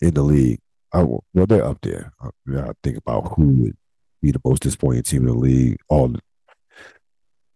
[0.00, 0.60] in the league.
[0.92, 2.12] I, well, they're up there.
[2.20, 3.76] I, I think about who would
[4.22, 5.76] be the most disappointing team in the league.
[5.90, 6.14] All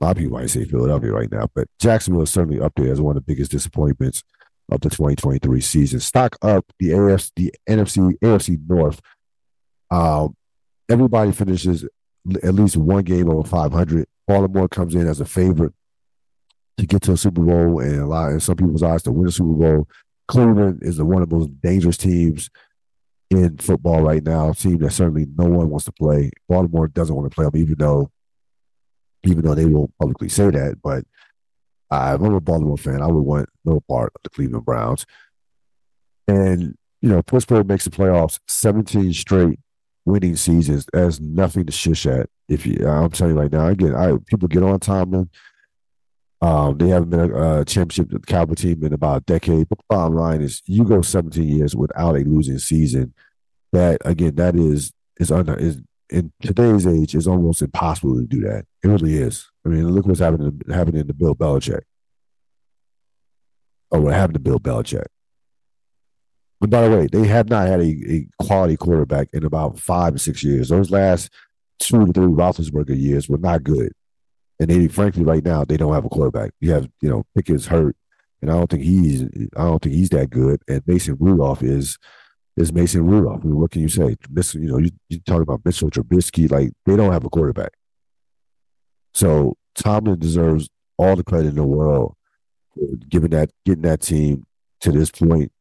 [0.03, 2.91] a lot of people might say Philadelphia right now, but Jacksonville is certainly up there
[2.91, 4.25] as one of the biggest disappointments
[4.69, 6.01] of the 2023 season.
[6.01, 9.01] Stock up the AFC, the NFC, AFC North.
[9.93, 10.35] Um,
[10.91, 11.85] everybody finishes
[12.43, 14.07] at least one game over 500.
[14.27, 15.73] Baltimore comes in as a favorite
[16.79, 19.29] to get to a Super Bowl, and a lot, and some people's eyes to win
[19.29, 19.88] a Super Bowl.
[20.27, 22.51] Cleveland is the, one of the most dangerous teams
[23.31, 24.51] in football right now.
[24.51, 26.33] A team that certainly no one wants to play.
[26.49, 28.11] Baltimore doesn't want to play them, even though
[29.24, 30.76] even though they won't publicly say that.
[30.82, 31.04] But
[31.90, 33.02] uh, I'm a Baltimore fan.
[33.02, 35.06] I would want no part of the Cleveland Browns.
[36.26, 39.58] And you know, Pittsburgh makes the playoffs 17 straight
[40.04, 40.87] winning seasons.
[40.92, 42.28] There's nothing to shush at.
[42.48, 45.28] If you, I'm telling you right now, again, I people get on Tomlin.
[46.40, 49.68] Um, they haven't been a, a championship caliber team in about a decade.
[49.68, 53.14] But bottom line is, you go 17 years without a losing season.
[53.72, 55.80] That again, that is is under is
[56.12, 58.66] in today's age is almost impossible to do that.
[58.85, 59.51] It really is.
[59.64, 61.83] I mean, look what's happening happening to Bill Belichick.
[63.90, 65.07] Or what happened to Bill Belichick.
[66.61, 70.12] And by the way, they have not had a, a quality quarterback in about five
[70.12, 70.68] to six years.
[70.68, 71.31] Those last
[71.79, 73.92] two to three Roethlisberger years were not good.
[74.61, 76.53] And they, frankly, right now they don't have a quarterback.
[76.61, 77.96] You have, you know, Pickett's hurt,
[78.40, 79.25] and I don't think he's,
[79.57, 80.62] I don't think he's that good.
[80.68, 81.98] And Mason Rudolph is,
[82.57, 83.41] is Mason Rudolph.
[83.43, 84.17] I mean, what can you say?
[84.55, 87.73] You know, you, you talk about Mitchell Trubisky, like they don't have a quarterback.
[89.15, 92.15] So Tomlin deserves all the credit in the world,
[92.75, 94.47] for giving that getting that team
[94.81, 95.53] to this point.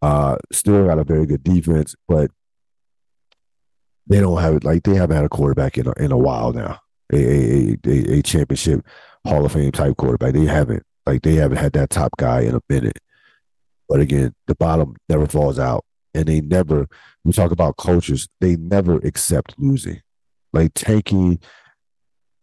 [0.00, 2.30] Uh, still got a very good defense, but
[4.06, 4.64] they don't have it.
[4.64, 6.80] Like they haven't had a quarterback in a, in a while now
[7.12, 8.84] a, a, a, a championship
[9.24, 10.34] Hall of Fame type quarterback.
[10.34, 12.98] They haven't like they haven't had that top guy in a minute.
[13.88, 16.88] But again, the bottom never falls out, and they never.
[17.24, 20.02] We talk about cultures they never accept losing,
[20.52, 21.40] like tanking,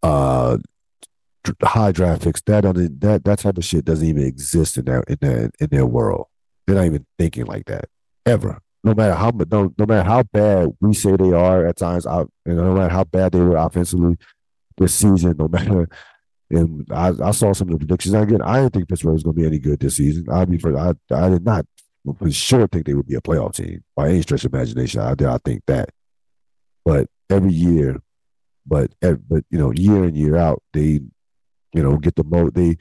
[0.04, 0.58] uh,
[1.64, 2.42] high draft picks.
[2.44, 2.64] That
[3.02, 6.28] that that type of shit doesn't even exist in their in their in their world.
[6.66, 7.86] They're not even thinking like that
[8.26, 8.60] ever.
[8.84, 12.32] No matter how no, no matter how bad we say they are at times, out
[12.46, 14.18] no matter how bad they were offensively,
[14.78, 15.90] this season, no matter.
[16.52, 18.16] And I, I saw some of the predictions.
[18.16, 20.26] Again, I didn't think Pittsburgh was going to be any good this season.
[20.32, 21.66] I mean, for I, I did not
[22.18, 25.02] for sure think they would be a playoff team by any stretch of imagination.
[25.02, 25.90] I I think that.
[26.86, 28.02] but every year,
[28.66, 31.02] but but you know, year in year out, they
[31.74, 32.78] you know get the mo they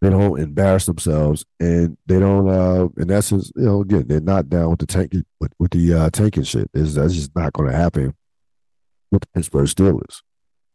[0.00, 4.48] they don't embarrass themselves and they don't uh in essence you know again they're not
[4.48, 7.70] down with the tank with, with the uh tanking shit is that's just not going
[7.70, 8.14] to happen
[9.10, 10.22] with the pittsburgh steelers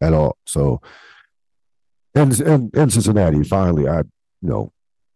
[0.01, 0.81] at all so
[2.15, 4.71] and and, and cincinnati finally i you know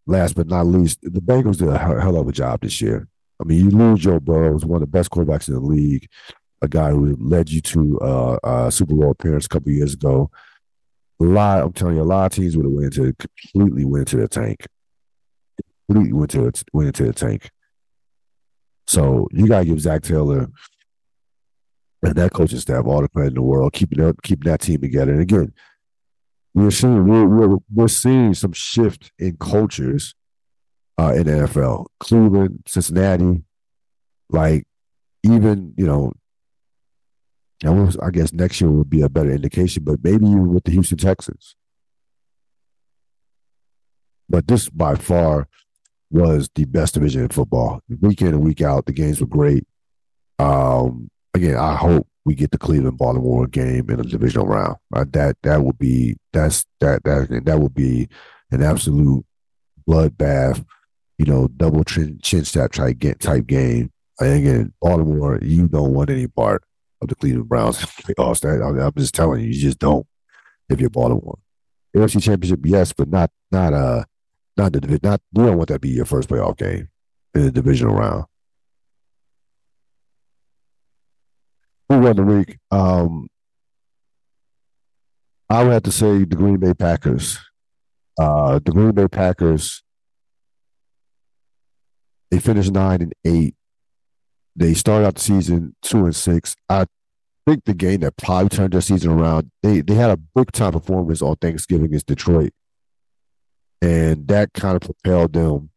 [0.07, 3.07] last but not least the bengals did a hell of a job this year
[3.39, 6.07] i mean you lose joe burrow was one of the best quarterbacks in the league
[6.61, 10.29] a guy who led you to uh, a super bowl appearance a couple years ago
[11.21, 11.63] a lot.
[11.63, 14.27] I'm telling you, a lot of teams would have went into completely went into the
[14.27, 14.65] tank.
[15.87, 17.49] Completely went to went into the tank.
[18.87, 20.49] So you gotta give Zac Taylor
[22.03, 24.81] and that coaching staff all the credit in the world, keeping that keeping that team
[24.81, 25.11] together.
[25.11, 25.53] And again,
[26.53, 30.15] we're seeing we're, we're, we're seeing some shift in cultures
[30.97, 31.87] uh, in NFL.
[31.99, 33.43] Cleveland, Cincinnati,
[34.29, 34.65] like
[35.23, 36.13] even you know
[37.63, 40.97] I guess next year would be a better indication, but maybe even with the Houston
[40.97, 41.55] Texans.
[44.27, 45.47] But this by far
[46.09, 47.81] was the best division in football.
[48.01, 49.65] Week in and week out, the games were great.
[50.39, 54.77] Um, again, I hope we get the Cleveland Baltimore game in a divisional round.
[54.93, 58.07] Uh, that that would be that's that that that would be
[58.51, 59.25] an absolute
[59.87, 60.63] bloodbath.
[61.17, 63.91] You know, double chin, chin strap type type game.
[64.19, 66.63] And again, Baltimore, you don't want any part
[67.01, 68.41] of the Cleveland Browns playoffs.
[68.41, 70.05] That I am just telling you, you just don't
[70.69, 71.37] if you're Baltimore.
[71.95, 74.03] AFC Championship, yes, but not not uh
[74.57, 76.89] not the not you don't want that to be your first playoff game
[77.33, 78.25] in the divisional round.
[81.91, 82.57] Who won the week?
[82.71, 83.27] Um,
[85.49, 87.37] I would have to say the Green Bay Packers.
[88.17, 89.83] Uh, the Green Bay Packers.
[92.29, 93.55] They finished nine and eight.
[94.55, 96.55] They started out the season two and six.
[96.69, 96.85] I
[97.45, 99.51] think the game that probably turned their season around.
[99.61, 102.53] They they had a big time performance on Thanksgiving against Detroit,
[103.81, 105.71] and that kind of propelled them.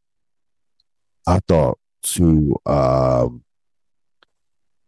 [1.26, 3.44] I thought to um,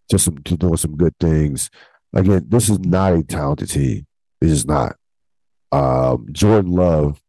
[0.08, 1.70] to some to doing some good things.
[2.14, 4.06] Again, this is not a talented team.
[4.40, 4.96] It is not.
[5.72, 7.20] Um, Jordan Love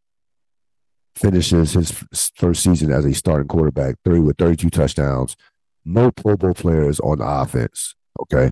[1.16, 1.92] finishes his
[2.36, 5.36] first season as a starting quarterback, three with 32 touchdowns,
[5.84, 7.96] no Pro Bowl players on the offense.
[8.22, 8.52] Okay.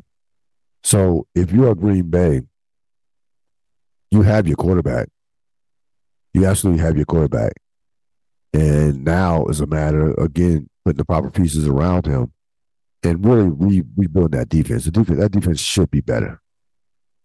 [0.83, 2.41] So if you're Green Bay,
[4.11, 5.09] you have your quarterback.
[6.33, 7.53] You absolutely have your quarterback.
[8.53, 12.31] And now is a matter, again, putting the proper pieces around him
[13.05, 14.85] and really re- rebuild that defense.
[14.85, 16.41] The defense that defense should be better.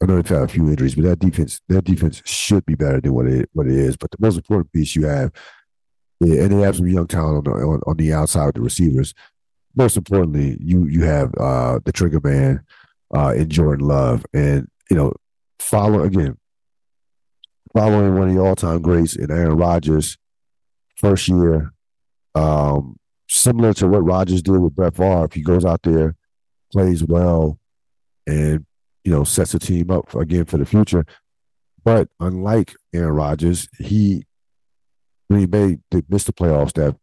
[0.03, 3.01] I know they've had a few injuries, but that defense, that defense should be better
[3.01, 3.97] than what it what it is.
[3.97, 5.33] But the most important piece you have,
[6.21, 8.61] yeah, and they have some young talent on the on, on the outside of the
[8.61, 9.14] receivers
[9.75, 12.64] most importantly, you you have uh, the trigger man
[13.14, 15.12] uh, in Jordan Love, and you know,
[15.59, 16.37] follow again,
[17.75, 20.19] following one of the all time greats in Aaron Rodgers,
[20.97, 21.73] first year,
[22.35, 22.97] um,
[23.31, 25.25] similar to what Rodgers did with Brett Favre.
[25.25, 26.16] If he goes out there,
[26.73, 27.59] plays well,
[28.27, 28.66] and
[29.05, 31.07] you know sets the team up for, again for the future.
[31.85, 34.25] But unlike Aaron Rodgers, he
[35.31, 36.97] Green Bay missed the playoffs that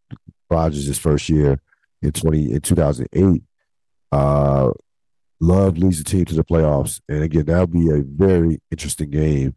[0.50, 1.62] Rodgers' first year
[2.02, 3.44] in twenty in two thousand eight.
[4.12, 4.72] Uh,
[5.40, 9.56] Love leads the team to the playoffs, and again, that'll be a very interesting game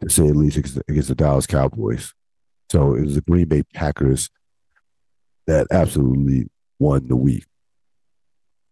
[0.00, 2.14] to say at least against the Dallas Cowboys.
[2.70, 4.30] So it was the Green Bay Packers
[5.48, 7.44] that absolutely won the week.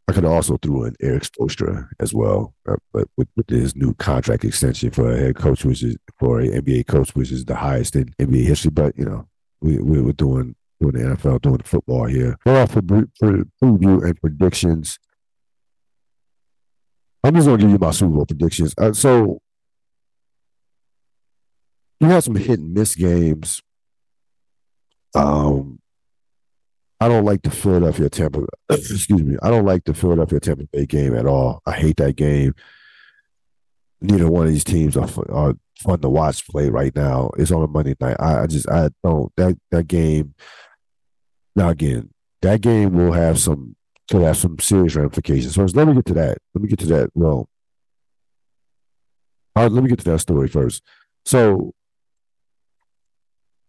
[0.09, 3.93] I could also throw in Erik Spoelstra as well, uh, but with, with, his new
[3.95, 7.57] contract extension for a head coach, which is for an NBA coach, which is the
[7.57, 8.71] highest in NBA history.
[8.71, 9.27] But you know,
[9.61, 12.37] we, we were doing doing the NFL, doing the football here.
[12.45, 12.83] Go off for,
[13.19, 14.99] for preview and predictions.
[17.25, 18.75] I'm just gonna give you my Super Bowl predictions.
[18.79, 19.41] Uh, so
[21.99, 23.61] you had some hit and miss games.
[25.17, 25.81] Um,
[27.01, 28.47] I don't like the Philadelphia Tampa.
[28.71, 29.37] excuse me.
[29.43, 31.63] I don't like the Philadelphia Tampa Bay game at all.
[31.67, 32.55] I hate that game.
[34.01, 37.31] Neither one of these teams are, are fun to watch play right now.
[37.37, 38.17] It's on a Monday night.
[38.19, 40.35] I, I just I don't that that game
[41.57, 42.11] now, again,
[42.43, 43.75] that game will have some
[44.11, 45.55] could have some serious ramifications.
[45.55, 46.39] So let me get to that.
[46.55, 47.11] Let me get to that.
[47.15, 47.49] Well,
[49.57, 50.83] let me get to that story first.
[51.25, 51.75] So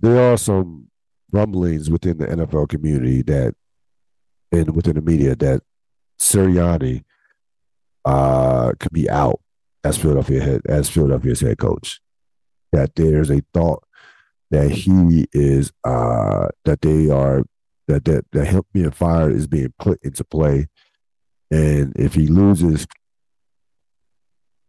[0.01, 0.89] there are some
[1.31, 3.55] rumblings within the NFL community that,
[4.51, 5.61] and within the media, that
[6.19, 7.03] Sirianni
[8.05, 9.41] uh, could be out
[9.83, 11.99] as Philadelphia head as Philadelphia's head coach.
[12.71, 13.83] That there's a thought
[14.51, 17.43] that he is uh, that they are
[17.87, 20.67] that that that him being fired is being put into play
[21.49, 22.87] And if he loses,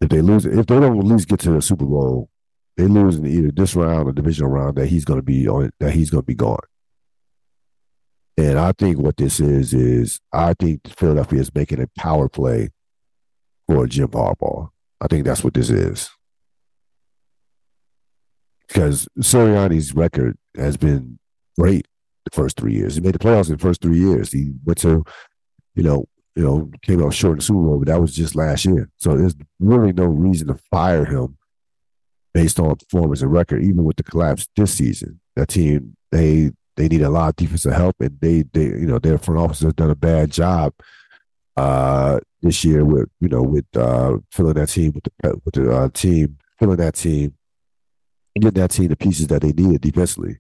[0.01, 2.31] if they lose, if they don't at least get to the Super Bowl,
[2.79, 5.73] they lose in either this round or divisional round, that he's going to be on,
[5.81, 6.63] that he's going to be gone.
[8.37, 12.71] And I think what this is is I think Philadelphia is making a power play
[13.67, 14.69] for Jim Harbaugh.
[15.01, 16.09] I think that's what this is.
[18.69, 21.19] Because Sirianni's record has been
[21.59, 21.89] great
[22.27, 22.95] the first three years.
[22.95, 24.31] He made the playoffs in the first three years.
[24.31, 25.05] He went to,
[25.75, 26.07] you know,
[26.37, 28.89] you know, came out short in the Super Bowl, but that was just last year.
[28.99, 31.37] So there's really no reason to fire him
[32.39, 35.19] based on performance and record, even with the collapse this season.
[35.35, 39.01] That team, they they need a lot of defensive help, and they they you know
[39.01, 40.73] their front office has done a bad job
[41.57, 45.77] uh, this year with you know with uh, filling that team with the with the
[45.77, 47.35] uh, team filling that team
[48.37, 50.39] getting that team the pieces that they needed defensively.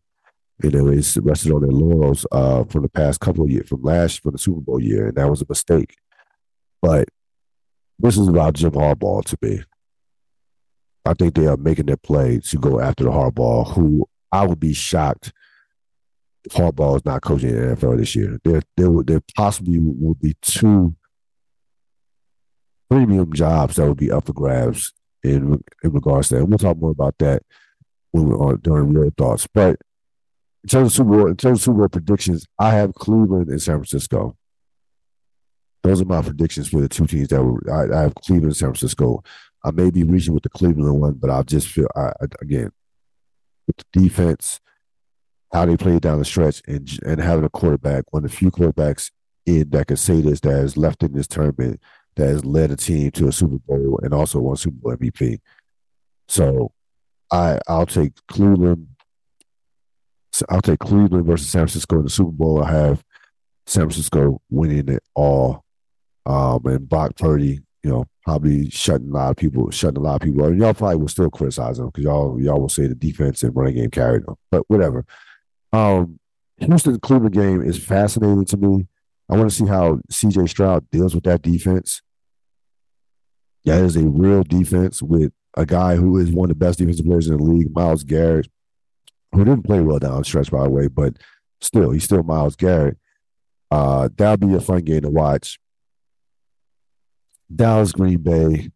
[0.62, 3.82] You know, it's rested on their laurels uh, from the past couple of years, from
[3.82, 5.96] last from the Super Bowl year, and that was a mistake.
[6.80, 7.08] But
[7.98, 9.62] this is about Jim Harbaugh to me.
[11.04, 14.60] I think they are making their play to go after the Harbaugh, who I would
[14.60, 15.32] be shocked
[16.44, 18.38] if Harbaugh is not coaching the NFL this year.
[18.44, 20.94] There, there, there possibly will be two
[22.90, 24.92] premium jobs that will be up for grabs
[25.22, 26.46] in in regards to that.
[26.46, 27.42] We'll talk more about that
[28.12, 29.46] when we're on during real thoughts.
[29.52, 29.76] But
[30.64, 33.60] in terms of Super Bowl, in terms of Super Bowl predictions, I have Cleveland and
[33.60, 34.36] San Francisco.
[35.82, 37.62] Those are my predictions for the two teams that were.
[37.72, 39.22] I, I have Cleveland and San Francisco.
[39.64, 42.70] I may be reaching with the Cleveland one, but I just feel I, again
[43.66, 44.60] with the defense
[45.52, 48.50] how they played down the stretch and and having a quarterback, one of the few
[48.50, 49.10] quarterbacks
[49.46, 51.80] in that can say this that has left in this tournament
[52.16, 55.38] that has led a team to a Super Bowl and also won Super Bowl MVP.
[56.26, 56.72] So
[57.30, 58.88] I I'll take Cleveland.
[60.48, 62.62] I'll take Cleveland versus San Francisco in the Super Bowl.
[62.62, 63.02] I have
[63.66, 65.64] San Francisco winning it all.
[66.26, 70.16] Um, and Brock Purdy, you know, probably shutting a lot of people, shutting a lot
[70.16, 70.44] of people.
[70.44, 73.54] And y'all probably will still criticize them because y'all y'all will say the defense and
[73.54, 74.36] running game carried them.
[74.50, 75.04] But whatever.
[75.72, 76.18] Um,
[76.58, 78.86] Houston Cleveland game is fascinating to me.
[79.30, 82.02] I want to see how CJ Stroud deals with that defense.
[83.64, 87.04] That is a real defense with a guy who is one of the best defensive
[87.04, 88.48] players in the league, Myles Garrett,
[89.32, 91.18] who didn't play well down stretch, by the way, but
[91.60, 92.96] still, he's still Myles Garrett.
[93.70, 95.58] Uh, that'll be a fun game to watch.
[97.54, 98.70] Dallas, Green Bay.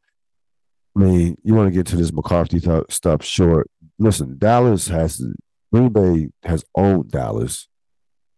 [0.94, 3.70] I mean, you want to get to this McCarthy th- stuff short.
[3.98, 5.24] Listen, Dallas has
[5.72, 7.68] Green Bay has owned Dallas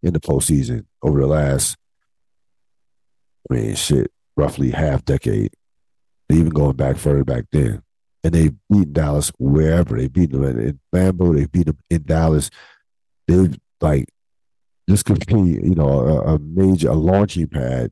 [0.03, 1.77] in the postseason over the last,
[3.51, 5.53] I mean, shit, roughly half decade,
[6.31, 7.83] even going back further back then.
[8.23, 9.97] And they've beaten Dallas wherever.
[9.97, 12.51] They've beaten them in Lambeau, they've beaten them in Dallas.
[13.27, 14.09] They've, like,
[14.87, 17.91] this could be, you know, a, a major, a launching pad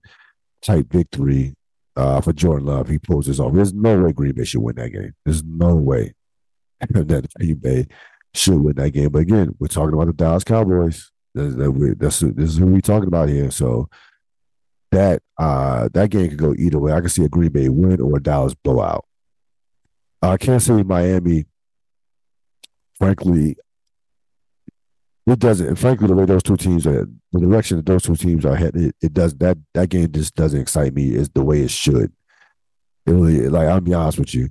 [0.62, 1.54] type victory
[1.96, 2.88] uh, for Jordan Love.
[2.88, 3.52] He pulls this off.
[3.52, 5.14] There's no way Green Bay should win that game.
[5.24, 6.14] There's no way
[6.80, 7.86] that Green Bay
[8.34, 9.10] should win that game.
[9.10, 11.10] But again, we're talking about the Dallas Cowboys.
[11.34, 13.50] That's, that that's this is who we're talking about here.
[13.50, 13.88] So
[14.90, 16.92] that uh that game could go either way.
[16.92, 19.06] I can see a Green Bay win or a Dallas blowout.
[20.20, 21.46] I can't say Miami.
[22.98, 23.56] Frankly,
[25.26, 25.68] it doesn't.
[25.68, 28.56] And Frankly, the way those two teams are, the direction that those two teams are
[28.56, 31.14] headed, it, it does that that game just doesn't excite me.
[31.14, 32.12] Is the way it should.
[33.06, 34.50] It really, like I'll be honest with you.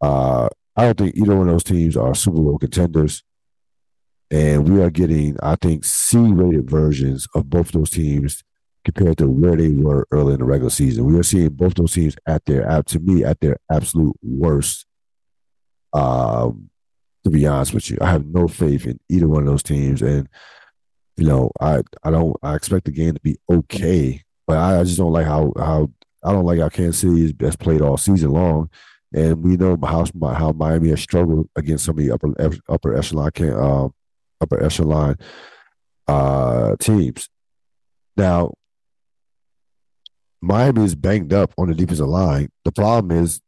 [0.00, 3.22] Uh, I don't think either one of those teams are Super Bowl contenders.
[4.30, 8.44] And we are getting, I think, C rated versions of both those teams
[8.84, 11.04] compared to where they were early in the regular season.
[11.04, 14.86] We are seeing both those teams at their, to me, at their absolute worst.
[15.92, 16.70] Um,
[17.24, 20.02] to be honest with you, I have no faith in either one of those teams.
[20.02, 20.28] And,
[21.16, 24.84] you know, I, I don't, I expect the game to be okay, but I, I
[24.84, 25.90] just don't like how, how,
[26.24, 28.70] I don't like how Kansas City has played all season long
[29.12, 30.04] and we know how
[30.34, 32.34] how Miami has struggled against some of the upper
[32.68, 33.88] upper echelon uh,
[34.40, 35.16] upper echelon
[36.06, 37.28] uh, teams.
[38.16, 38.54] Now,
[40.40, 42.50] Miami is banged up on the defensive line.
[42.64, 43.40] The problem is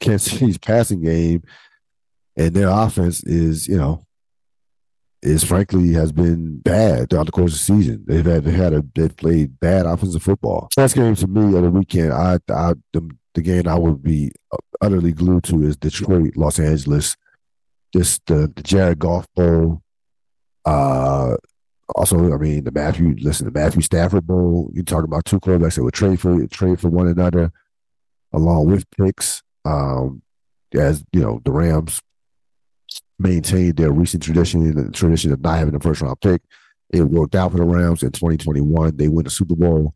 [0.00, 1.42] Kansas City's passing game
[2.38, 4.06] and their offense is, you know,
[5.20, 8.04] is frankly has been bad throughout the course of the season.
[8.06, 10.68] They've had they had a they've played bad offensive football.
[10.76, 14.32] Best game to me of the weekend, I I the, the game I would be
[14.80, 17.16] utterly glued to is Detroit, Los Angeles.
[17.92, 19.82] Just the, the Jared Goff Bowl.
[20.64, 21.36] Uh,
[21.94, 23.16] also, I mean the Matthew.
[23.18, 24.70] Listen, the Matthew Stafford Bowl.
[24.72, 27.50] You talk about two quarterbacks that would trade for trade for one another,
[28.32, 29.42] along with picks.
[29.64, 30.22] Um,
[30.74, 32.00] as you know, the Rams
[33.18, 36.42] maintained their recent tradition, the tradition of not having a first round pick.
[36.90, 38.96] It worked out for the Rams in 2021.
[38.96, 39.94] They win the Super Bowl.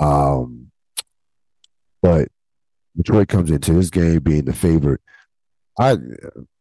[0.00, 0.70] Um,
[2.00, 2.28] But
[2.96, 5.00] Detroit comes into this game being the favorite.
[5.78, 5.96] I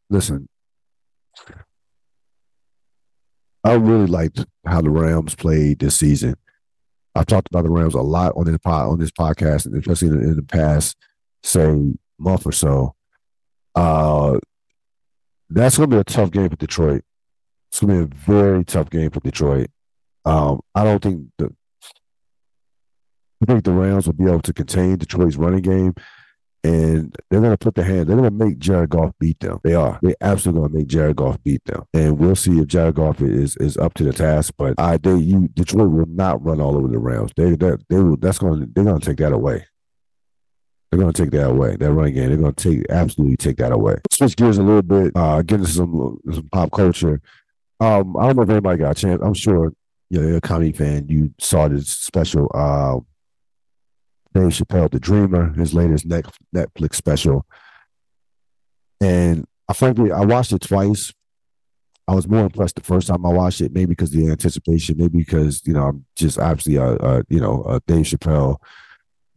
[0.10, 0.48] listen.
[3.64, 6.36] I really liked how the Rams played this season.
[7.14, 10.08] I've talked about the Rams a lot on this pod, on this podcast, and especially
[10.08, 10.96] in, in the past,
[11.44, 11.76] say
[12.18, 12.96] month or so.
[13.76, 14.39] Uh,
[15.54, 17.04] that's going to be a tough game for Detroit.
[17.70, 19.68] It's going to be a very tough game for Detroit.
[20.26, 21.54] Um, I don't think the
[23.41, 25.95] I think the Rams will be able to contain Detroit's running game
[26.64, 28.08] and they're going to put the hand.
[28.08, 29.60] They're going to make Jared Goff beat them.
[29.64, 29.99] They are.
[30.02, 33.22] They absolutely going to make Jared Goff beat them, and we'll see if Jared Goff
[33.22, 34.54] is is up to the task.
[34.58, 37.32] But I, they, you, Detroit will not run all over the Rams.
[37.36, 38.18] They, that they, will.
[38.18, 38.72] That's going.
[38.74, 39.66] They're going to take that away.
[40.92, 41.78] They're going to take that away.
[41.78, 42.28] That running game.
[42.28, 43.96] They're going to take absolutely take that away.
[44.12, 45.14] Switch gears a little bit.
[45.16, 47.22] Uh, get into some some pop culture.
[47.80, 49.22] Um, I don't know if anybody got a chance.
[49.24, 49.74] I'm sure
[50.10, 51.08] you're a comedy fan.
[51.08, 52.52] You saw this special.
[52.54, 53.00] Uh,
[54.34, 57.46] Dave Chappelle, The Dreamer, his latest Netflix special.
[59.02, 61.14] And I frankly, I watched it twice.
[62.08, 65.20] I was more impressed the first time I watched it, maybe because the anticipation, maybe
[65.20, 68.58] because you know I'm just obviously a, a you know a Dave Chappelle,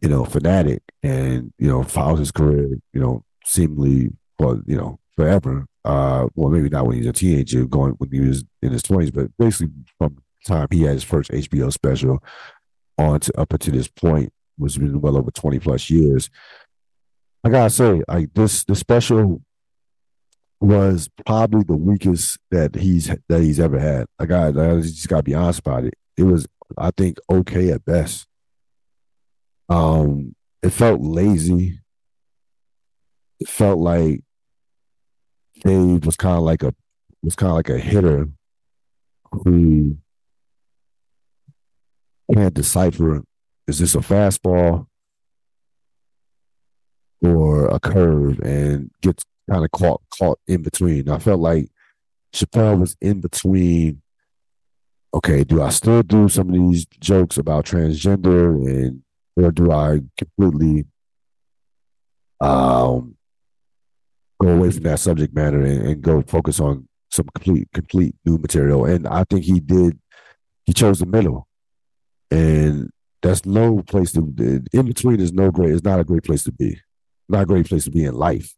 [0.05, 4.99] you know fanatic, and you know followed his career, you know seemingly well, you know
[5.15, 5.65] forever.
[5.83, 8.83] Uh, well, maybe not when he was a teenager, going when he was in his
[8.83, 12.23] twenties, but basically from the time he had his first HBO special
[12.99, 16.29] on to up until this point, was been well over 20 plus years.
[17.43, 19.41] I gotta say, like this the special
[20.59, 24.05] was probably the weakest that he's that he's ever had.
[24.19, 25.95] I got I just gotta be honest about it.
[26.15, 26.45] It was,
[26.77, 28.27] I think, okay at best.
[29.69, 31.79] Um, it felt lazy.
[33.39, 34.21] It felt like
[35.63, 36.73] Dave was kind of like a
[37.21, 38.29] was kind of like a hitter
[39.31, 39.97] who
[42.33, 43.23] can't decipher
[43.67, 44.87] is this a fastball
[47.21, 51.09] or a curve and gets kind of caught caught in between.
[51.09, 51.69] I felt like
[52.33, 54.01] Chappelle was in between.
[55.13, 59.01] Okay, do I still do some of these jokes about transgender and
[59.35, 60.85] or do I completely
[62.41, 63.15] um
[64.41, 68.37] go away from that subject matter and, and go focus on some complete complete new
[68.37, 68.85] material?
[68.85, 69.99] And I think he did.
[70.65, 71.47] He chose the middle,
[72.31, 72.89] and
[73.25, 74.19] that's no place to
[74.71, 76.79] in between is no great it's not a great place to be
[77.27, 78.53] not a great place to be in life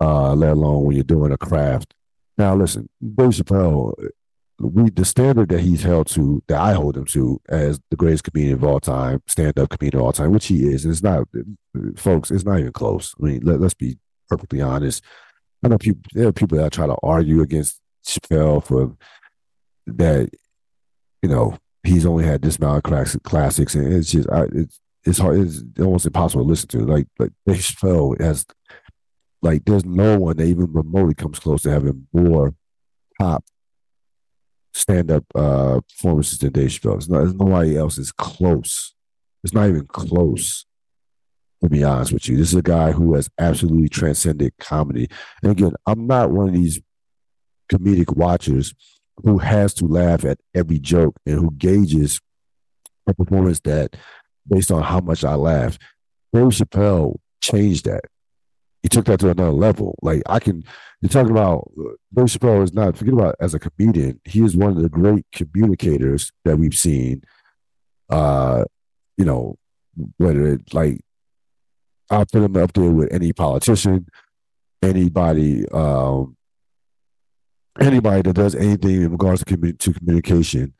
[0.00, 1.94] uh let alone when you're doing a craft
[2.36, 3.94] now listen Dave Chappelle
[4.60, 8.24] we the standard that he's held to that I hold him to as the greatest
[8.24, 11.28] comedian of all time stand-up comedian of all time which he is and it's not
[11.96, 13.98] folks it's not even close I mean let, let's be
[14.28, 15.04] perfectly honest
[15.64, 18.96] I know people there are people that try to argue against Chappelle for
[19.86, 20.30] that
[21.22, 25.18] you know he's only had this amount of classics, and it's just I, it's it's
[25.18, 25.38] hard.
[25.38, 26.80] It's almost impossible to listen to.
[26.80, 28.46] Like like Chappelle has
[29.42, 32.54] like there's no one that even remotely comes close to having more
[33.20, 33.44] top
[34.72, 36.96] stand up uh, performances than Dave Chappelle.
[36.96, 38.94] It's not, nobody else is close.
[39.44, 40.64] It's not even close.
[41.62, 45.08] To be honest with you, this is a guy who has absolutely transcended comedy.
[45.42, 46.80] And again, I'm not one of these
[47.72, 48.74] comedic watchers
[49.24, 52.20] who has to laugh at every joke and who gauges
[53.08, 53.96] a performance that
[54.48, 55.78] based on how much I laugh.
[56.32, 58.02] Dave Chappelle changed that.
[58.82, 59.98] He took that to another level.
[60.02, 60.64] Like I can,
[61.00, 61.70] you're talking about
[62.14, 64.20] Dave Chappelle is not forget about as a comedian.
[64.24, 67.22] He is one of the great communicators that we've seen.
[68.08, 68.64] Uh,
[69.16, 69.58] you know,
[70.16, 71.00] whether it like
[72.10, 74.06] I'll put him up there with any politician,
[74.82, 76.36] anybody um,
[77.80, 80.74] anybody that does anything in regards to, commu- to communication,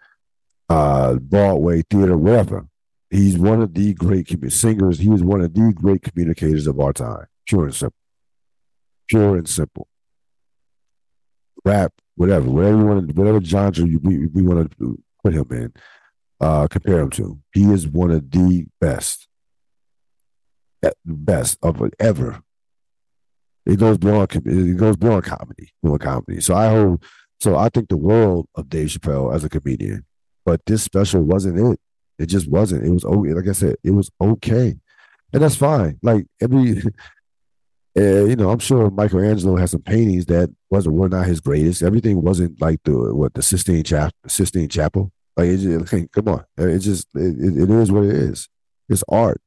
[0.69, 2.67] uh, Broadway, theater, whatever.
[3.11, 4.99] He's one of the great singers.
[4.99, 7.27] He was one of the great communicators of our time.
[7.49, 7.99] Pure and simple.
[9.09, 9.89] Pure and simple.
[11.65, 15.47] Rap, whatever, whatever you want, to, whatever genre you, we, we want to put him
[15.51, 15.73] in,
[16.41, 17.39] uh, compare him to.
[17.53, 19.27] He is one of the best,
[21.05, 22.43] best of ever
[23.69, 26.41] it goes beyond it goes beyond comedy, beyond comedy.
[26.41, 27.05] So I hold
[27.41, 30.05] so I think the world of Dave Chappelle as a comedian,
[30.45, 31.79] but this special wasn't it.
[32.19, 32.85] It just wasn't.
[32.85, 33.35] It was okay.
[33.35, 34.75] Like I said, it was okay,
[35.33, 35.99] and that's fine.
[36.03, 36.83] Like every,
[37.97, 41.83] uh, you know, I'm sure Michelangelo has some paintings that wasn't were not his greatest.
[41.83, 44.13] Everything wasn't like the what the Sistine Chapel.
[44.27, 45.11] Sistine Chapel.
[45.37, 48.49] Like it just, come on, it just it, it is what it is.
[48.89, 49.41] It's art.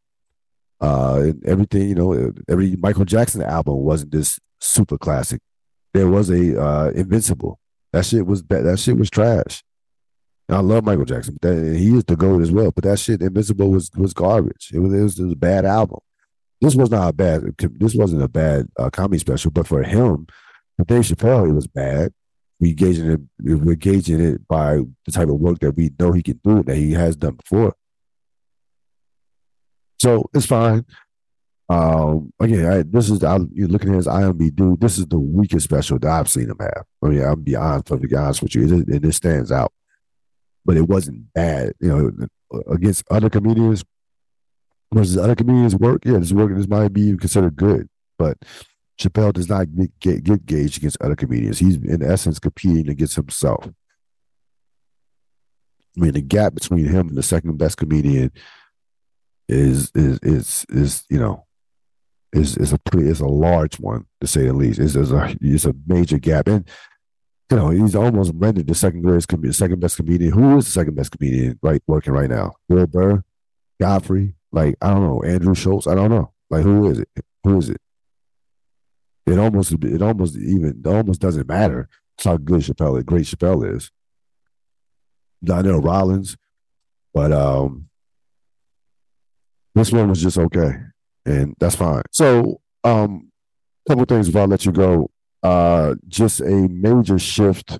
[0.79, 5.41] Uh, everything you know, every Michael Jackson album wasn't this super classic.
[5.93, 7.59] There was a uh, Invincible.
[7.91, 9.63] That shit was that shit was trash.
[10.47, 12.71] And I love Michael Jackson, that, he is the goat as well.
[12.71, 14.71] But that shit Invincible was was garbage.
[14.73, 15.99] It was it was, it was a bad album.
[16.62, 17.41] This was not a bad.
[17.57, 20.28] This wasn't a bad uh, comedy special, but for him,
[20.78, 22.14] for Dave Chappelle, it was bad.
[22.59, 23.20] We gauging it.
[23.41, 26.76] We're gauging it by the type of work that we know he can do that
[26.76, 27.74] he has done before.
[29.99, 30.86] So it's fine.
[31.68, 34.53] Um, again, I, this is I, you're looking at his.
[34.53, 36.86] Dude this is the weakest special that I've seen him have.
[37.01, 39.72] I mean, I'm be honest, honest with you, it, it, it stands out.
[40.64, 43.84] But it wasn't bad, you know, against other comedians.
[44.93, 47.87] Versus other comedians' work, yeah, this work this might be considered good,
[48.17, 48.37] but
[48.99, 51.59] Chappelle does not get, get, get gauged against other comedians.
[51.59, 53.67] He's in essence competing against himself.
[55.97, 58.31] I mean, the gap between him and the second best comedian
[59.49, 61.45] is is is is you know
[62.31, 64.79] is is a pretty is a large one to say the least.
[64.79, 66.67] Is is a is a major gap, and
[67.49, 70.31] you know he's almost rendered the second greatest comedian, second best comedian.
[70.31, 72.53] Who is the second best comedian right working right now?
[72.69, 73.23] Bill Burr,
[73.79, 75.87] Godfrey, like I don't know, Andrew Schulz.
[75.87, 76.31] I don't know.
[76.49, 77.09] Like who is it?
[77.43, 77.81] Who is it?
[79.25, 81.87] It almost it almost even it almost doesn't matter.
[82.17, 83.91] It's how good Chappelle, great Chappelle is.
[85.43, 86.37] Donnell Rawlings,
[87.13, 87.89] but um,
[89.73, 90.73] this one was just okay,
[91.25, 92.03] and that's fine.
[92.11, 93.31] So, um,
[93.87, 95.09] couple things before I let you go.
[95.41, 97.79] Uh, just a major shift,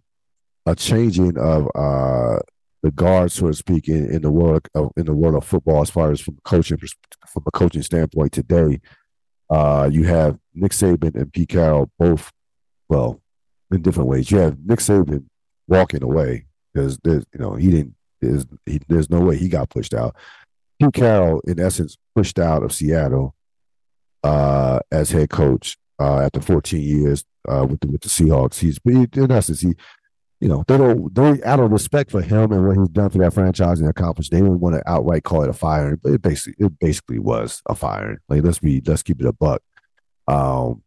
[0.66, 2.40] a changing of uh
[2.84, 5.82] the guard, so to speak, in, in the world of in the world of football,
[5.82, 6.78] as far as from coaching
[7.28, 8.80] from a coaching standpoint today.
[9.50, 12.32] Uh, you have Nick Saban and Pete Carroll both,
[12.88, 13.22] well,
[13.70, 14.32] in different ways.
[14.32, 15.26] You have Nick Saban
[15.68, 17.96] walking away because there's, you know, he didn't.
[18.22, 20.16] There's, he, there's no way he got pushed out.
[20.80, 23.36] Pete Carroll, in essence, pushed out of Seattle
[24.24, 28.60] uh, as head coach uh, after 14 years uh, with the with the Seahawks.
[28.60, 29.76] He's in essence he,
[30.42, 33.20] you know, they don't they out of respect for him and what he's done for
[33.20, 34.32] that franchise and accomplished.
[34.32, 37.62] They didn't want to outright call it a firing, but it basically it basically was
[37.68, 38.18] a firing.
[38.28, 39.62] Like let's be let's keep it a buck.
[40.28, 40.82] Um,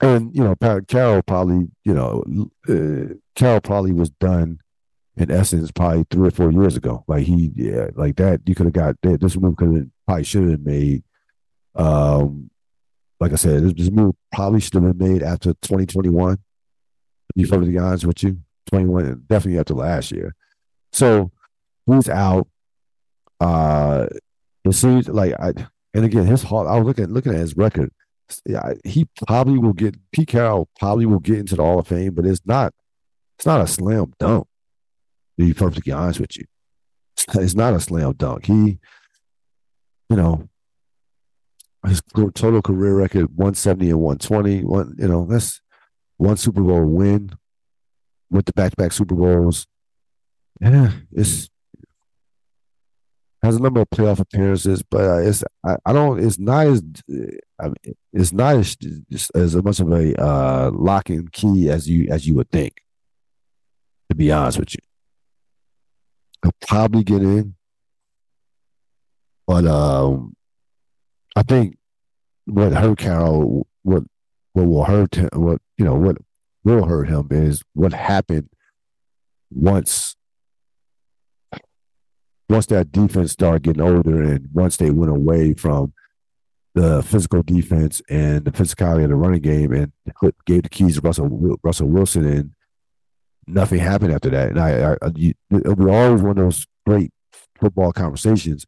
[0.00, 0.54] and you know,
[0.88, 2.24] Carroll probably you know
[2.66, 4.60] uh, Carroll probably was done
[5.18, 7.04] in essence probably three or four years ago.
[7.06, 8.40] Like he, yeah, like that.
[8.46, 8.96] You could have got.
[9.02, 11.02] This move could have probably should have made.
[11.74, 12.50] Um,
[13.20, 16.36] like I said, this, this move probably should have been made after 2021.
[16.36, 16.42] To
[17.34, 20.34] be perfectly honest with you, 21 definitely after last year.
[20.92, 21.30] So
[21.86, 22.48] he's out.
[23.40, 24.06] Uh,
[24.64, 25.52] it seems like I,
[25.94, 26.66] and again, his heart.
[26.68, 27.90] I was looking looking at his record.
[28.44, 29.96] Yeah, he probably will get.
[30.10, 32.72] Pete Carroll probably will get into the Hall of Fame, but it's not.
[33.38, 34.48] It's not a slam dunk
[35.38, 36.44] to be perfectly honest with you.
[37.34, 38.46] It's not a slam dunk.
[38.46, 38.78] He,
[40.08, 40.48] you know,
[41.86, 44.64] his total career record 170 and 120.
[44.64, 45.60] One, you know, that's
[46.18, 47.36] one Super Bowl win
[48.30, 49.66] with the back to back Super Bowls.
[50.60, 51.48] Yeah, it's
[53.42, 56.22] has a number of playoff appearances, but uh, it's I, I, don't.
[56.22, 56.82] It's not as
[57.60, 58.76] I mean, it's not as
[59.34, 62.82] as much of a uh, lock and key as you as you would think.
[64.10, 64.80] To be honest with you,
[66.42, 67.54] He'll probably get in.
[69.46, 70.36] But um,
[71.34, 71.76] I think
[72.46, 74.04] what hurt Carroll, what
[74.52, 76.16] what will hurt him, what you know, what
[76.66, 78.48] will hurt him is what happened
[79.50, 80.16] once
[82.48, 85.92] once that defense started getting older and once they went away from
[86.74, 89.92] the physical defense and the physicality of the running game and
[90.44, 92.50] gave the keys to Russell Russell Wilson and
[93.46, 94.50] nothing happened after that.
[94.50, 97.12] And I, I, you, it was always one of those great
[97.58, 98.66] football conversations.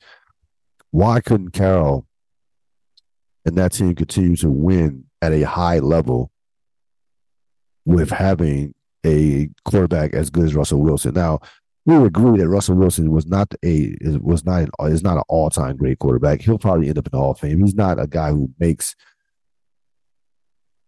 [0.91, 2.07] Why couldn't Carroll
[3.45, 6.31] and that team continue to win at a high level
[7.89, 8.75] with having
[9.07, 11.15] a quarterback as good as Russell Wilson?
[11.15, 11.41] Now,
[11.87, 15.49] we agree that Russell Wilson was not a was not an, is not an all
[15.49, 16.43] time great quarterback.
[16.43, 17.61] He'll probably end up in the Hall of Fame.
[17.65, 18.95] He's not a guy who makes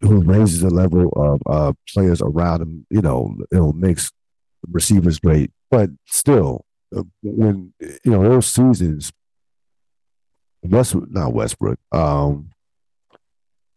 [0.02, 2.86] who raises the level of uh, players around him.
[2.90, 4.12] You know, it makes
[4.70, 9.10] receivers great, but still, uh, when you know those seasons,
[10.62, 12.50] West not Westbrook, um,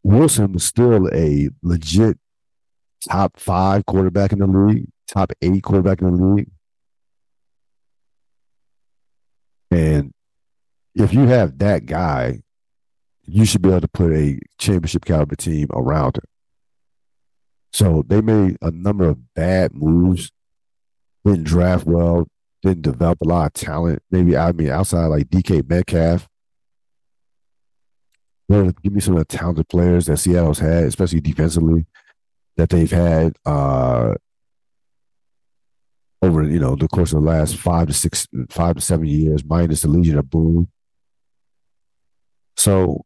[0.03, 2.17] Wilson was still a legit
[3.09, 6.51] top five quarterback in the league, top eight quarterback in the league,
[9.71, 10.13] and
[10.95, 12.43] if you have that guy
[13.25, 16.23] you should be able to put a championship caliber team around him.
[17.71, 20.31] So they made a number of bad moves,
[21.25, 22.27] didn't draft well,
[22.61, 24.03] didn't develop a lot of talent.
[24.11, 26.27] Maybe I mean outside like DK Metcalf.
[28.49, 31.87] Give me some of the talented players that Seattle's had, especially defensively,
[32.57, 34.13] that they've had uh,
[36.21, 39.43] over you know the course of the last five to six, five to seven years,
[39.43, 40.69] minus the Legion of Boom.
[42.55, 43.05] So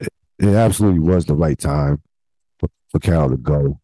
[0.00, 2.02] it absolutely was the right time
[2.58, 3.80] for, for Cal to go.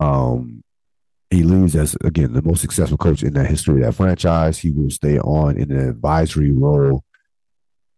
[0.00, 0.62] Um,
[1.30, 4.58] he leaves as again the most successful coach in the history of that franchise.
[4.58, 7.04] He will stay on in an advisory role.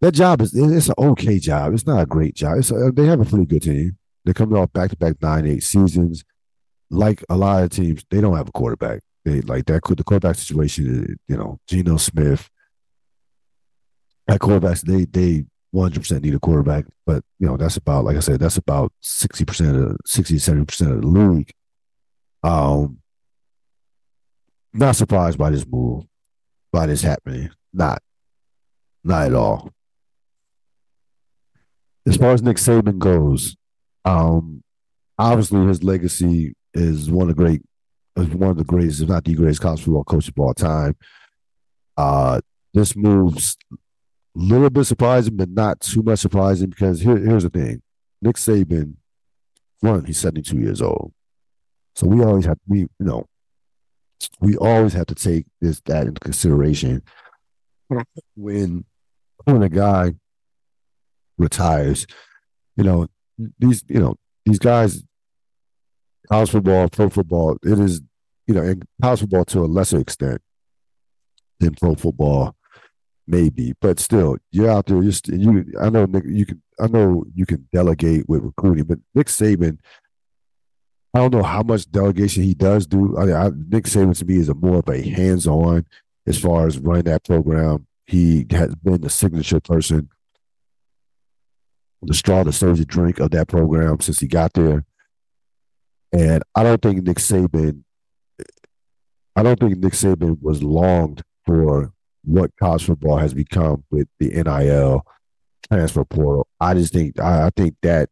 [0.01, 1.75] That job is it's an okay job.
[1.75, 2.59] It's not a great job.
[2.59, 3.99] A, they have a pretty good team.
[4.27, 6.25] They're coming off back to back nine eight seasons.
[6.91, 9.03] Like a lot of teams, they don't have a quarterback.
[9.25, 9.85] They like that.
[9.85, 12.51] The quarterback situation, you know, Geno Smith.
[14.29, 18.17] At quarterbacks, they they 100 percent need a quarterback, but you know that's about like
[18.17, 21.53] I said, that's about 60 percent of 60 70 percent of the league.
[22.43, 22.99] Um,
[24.73, 26.05] not surprised by this move,
[26.73, 27.51] by this happening.
[27.73, 28.03] Not,
[29.05, 29.71] not at all.
[32.07, 33.57] As far as Nick Saban goes,
[34.07, 34.63] um,
[35.19, 37.63] obviously his legacy is one of the great,
[38.15, 40.97] one of the greatest, if not the greatest college football coach of all time.
[41.97, 42.41] Uh,
[42.73, 43.77] this move's a
[44.35, 47.83] little bit surprising, but not too much surprising because here, here's the thing:
[48.23, 48.95] Nick Saban,
[49.81, 51.13] one, he's 72 years old,
[51.95, 53.27] so we always have we you know
[54.41, 57.03] we always have to take this that into consideration
[58.37, 58.85] when
[59.45, 60.13] when a guy
[61.39, 62.07] retires.
[62.77, 63.09] You know,
[63.59, 65.03] these you know these guys,
[66.29, 68.01] college football, pro football, it is
[68.47, 70.41] you know, and college football to a lesser extent
[71.59, 72.55] than pro football,
[73.27, 75.03] maybe, but still, you're out there.
[75.03, 78.99] Just you, I know Nick, you can, I know you can delegate with recruiting, but
[79.15, 79.79] Nick Saban
[81.17, 83.17] I don't know how much delegation he does do.
[83.17, 85.87] I, I, Nick Saban to me is a more of a hands-on
[86.27, 87.87] as far as running that program.
[88.07, 90.11] He has been the signature person,
[92.03, 94.85] the straw that stirs the drink of that program since he got there.
[96.13, 97.83] And I don't think Nick Saban,
[99.35, 101.93] I don't think Nick Saban was longed for
[102.25, 105.05] what college football has become with the NIL
[105.69, 106.47] transfer portal.
[106.61, 108.09] I just think I, I think that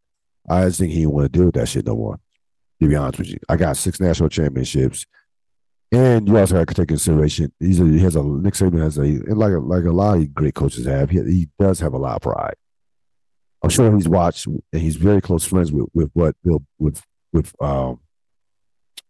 [0.49, 2.21] I just think he want to deal with that shit no more
[2.81, 3.39] to be honest with you.
[3.49, 5.07] I got six national championships.
[5.93, 7.53] And you also have to take consideration.
[7.61, 10.35] He's a, he has a Nick Saban has a like a, like a lot of
[10.35, 11.11] great coaches have.
[11.11, 12.55] He, he does have a lot of pride.
[13.65, 17.03] I'm sure he's watched and he's very close friends with with what Bill with
[17.33, 17.99] with um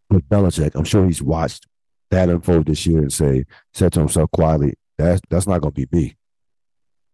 [0.09, 0.77] with Belichick.
[0.77, 1.67] I'm sure he's watched
[2.13, 5.87] that unfold this year and say said to himself quietly, "That's that's not going to
[5.87, 6.17] be me.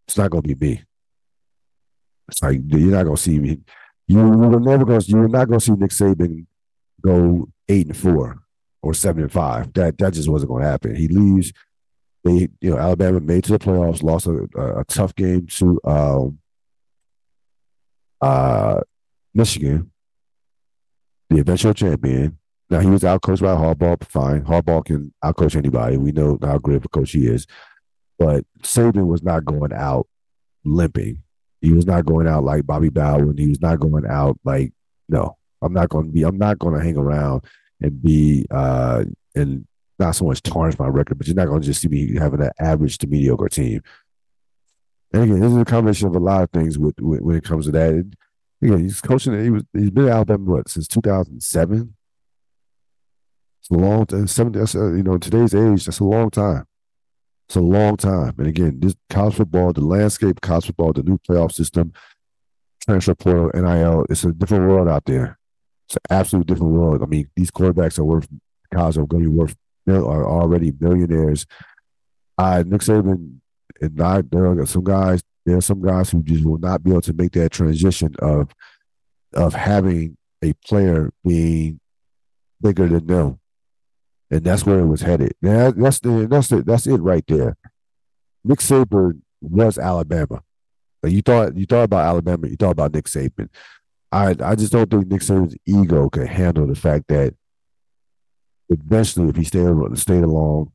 [0.07, 0.83] It's not going to be me.
[2.29, 3.61] It's like you're not going to see me.
[4.07, 5.01] You were never going.
[5.01, 5.11] To.
[5.11, 6.45] You're not going to see Nick Saban
[7.01, 8.43] go eight and four
[8.83, 9.73] or seven and five.
[9.73, 10.95] That that just wasn't going to happen.
[10.95, 11.55] He leaves.
[12.23, 15.81] They, you know, Alabama made to the playoffs, lost a, a, a tough game to
[15.85, 16.39] um,
[18.21, 18.81] uh,
[19.35, 19.91] Michigan,
[21.29, 22.39] the eventual champion.
[22.69, 24.05] Now he was outcoached by Harbaugh.
[24.05, 25.97] Fine, Harbaugh can outcoach anybody.
[25.97, 27.47] We know how great of a coach he is,
[28.19, 30.07] but Saban was not going out
[30.65, 31.23] limping.
[31.61, 33.37] He was not going out like Bobby Bowden.
[33.37, 34.73] He was not going out like
[35.09, 35.37] no.
[35.63, 36.23] I'm not going to be.
[36.23, 37.45] I'm not going to hang around
[37.83, 39.05] and be uh
[39.35, 39.67] and
[39.99, 42.41] not so much tarnish my record, but you're not going to just see me having
[42.41, 43.83] an average to mediocre team.
[45.13, 47.45] And again, this is a combination of a lot of things with, with when it
[47.45, 48.13] comes to that.
[48.63, 49.43] Again, he's coaching.
[49.43, 51.95] He was he's been at Alabama what since 2007.
[53.61, 54.27] It's a long time.
[54.27, 54.53] Seven.
[54.53, 55.85] That's uh, you know today's age.
[55.85, 56.67] That's a long time.
[57.49, 58.35] It's a long time.
[58.39, 61.93] And again, this college football, the landscape, college football, the new playoff system,
[62.87, 65.39] transfer portal, NIL, it's a different world out there.
[65.89, 67.03] It's an absolute different world.
[67.03, 68.29] I mean, these quarterbacks are worth
[68.73, 69.57] college are going to be worth
[69.89, 71.47] are already millionaires.
[72.39, 73.40] Uh, Nick Saban
[73.81, 75.23] and not there are some guys.
[75.47, 78.51] There are some guys who just will not be able to make that transition of
[79.33, 81.81] of having a player being
[82.61, 83.41] bigger than them
[84.31, 85.35] and that's where it was headed.
[85.43, 87.57] Now, that's the that's the, that's it right there.
[88.45, 90.43] Nick Saban was Alabama.
[91.03, 93.49] Like you thought you thought about Alabama, you thought about Nick Saban.
[94.13, 97.35] I I just don't think Nick Saban's ego could handle the fact that
[98.69, 100.73] eventually, if he stayed stayed along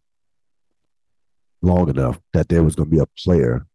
[1.61, 3.65] long enough, that there was going to be a player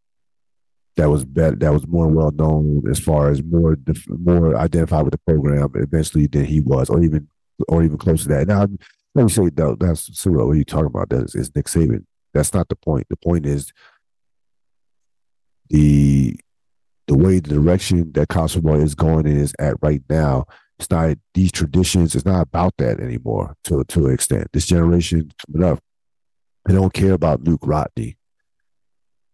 [0.97, 3.76] that was better, that was more well known as far as more
[4.09, 7.28] more identified with the program eventually than he was, or even
[7.68, 8.49] or even close to that.
[8.49, 8.66] Now
[9.14, 10.47] let me say though, that's Cyril.
[10.47, 11.11] What are you talking about?
[11.11, 12.05] That is, Nick Saban.
[12.33, 13.07] That's not the point.
[13.09, 13.72] The point is
[15.68, 16.39] the
[17.07, 20.45] the way the direction that college football is going in is at right now.
[20.78, 22.14] It's not these traditions.
[22.14, 23.57] It's not about that anymore.
[23.64, 25.81] To to an extent, this generation coming up,
[26.66, 28.16] they don't care about Knute Rockne.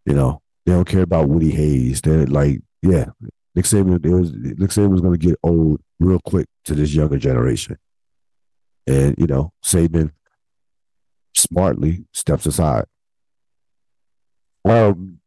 [0.04, 2.00] You know, they don't care about Woody Hayes.
[2.00, 3.06] They're like, yeah,
[3.54, 4.00] Nick Saban.
[4.06, 7.78] Was Nick Saban was going to get old real quick to this younger generation.
[8.86, 10.12] And, you know, Saban
[11.34, 12.84] smartly steps aside.
[14.64, 15.18] Um,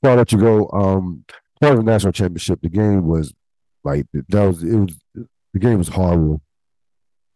[0.00, 1.24] before I let you go, um,
[1.60, 3.34] part of the national championship, the game was
[3.82, 4.96] Like that was it was
[5.52, 6.42] the game was horrible.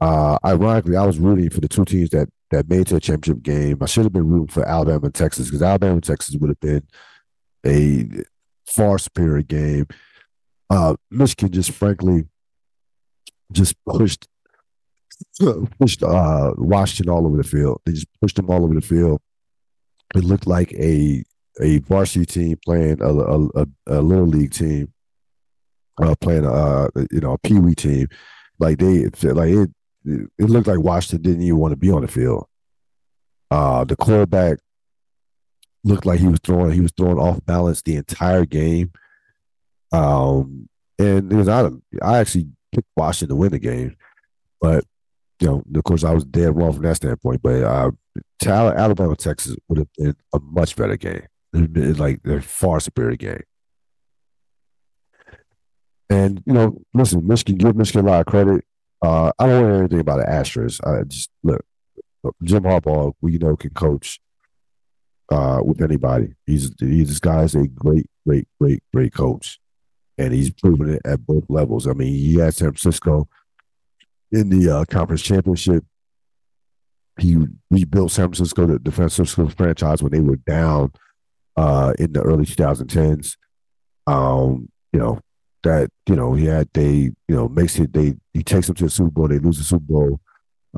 [0.01, 3.43] Uh, ironically, I was rooting for the two teams that that made to a championship
[3.43, 3.79] game.
[3.83, 6.61] I should have been rooting for Alabama and Texas because Alabama and Texas would have
[6.61, 6.87] been
[7.67, 8.25] a
[8.67, 9.87] far superior game.
[10.71, 12.27] Uh, Michigan just frankly
[13.53, 14.29] just pushed
[15.79, 17.81] pushed uh, Washington all over the field.
[17.85, 19.21] They just pushed them all over the field.
[20.15, 21.25] It looked like a
[21.61, 24.93] a varsity team playing a, a, a, a little league team,
[26.03, 28.09] uh, playing a you know a pee wee team.
[28.59, 29.71] Like they like it,
[30.05, 32.47] it looked like Washington didn't even want to be on the field.
[33.51, 34.59] Uh, the quarterback
[35.85, 38.93] looked like he was throwing he was throwing off balance the entire game.
[39.93, 43.97] Um, and it was out of I actually picked Washington to win the game,
[44.61, 44.85] but
[45.41, 47.43] you know, of course, I was dead wrong from that standpoint.
[47.43, 47.91] But uh,
[48.47, 51.27] Alabama Texas would have been a much better game.
[51.53, 53.43] It's like a far superior game.
[56.11, 58.65] And you know, listen, Michigan give Michigan a lot of credit.
[59.05, 60.81] Uh, I don't know anything about the Astros.
[60.83, 61.63] I just look,
[62.43, 64.19] Jim Harbaugh, we know can coach
[65.31, 66.33] uh, with anybody.
[66.47, 69.61] He's he's this guy's a great, great, great, great coach,
[70.17, 71.87] and he's proven it at both levels.
[71.87, 73.29] I mean, he had San Francisco
[74.33, 75.85] in the uh, conference championship.
[77.21, 77.37] He
[77.71, 80.93] rebuilt San Francisco, the, the San Francisco franchise, when they were down
[81.59, 83.37] uh, in the early 2010s.
[84.07, 85.21] Um, you know
[85.65, 88.85] that you know he had they you know makes it they he takes them to
[88.85, 89.29] the Super Bowl.
[89.29, 90.21] They lose the Super Bowl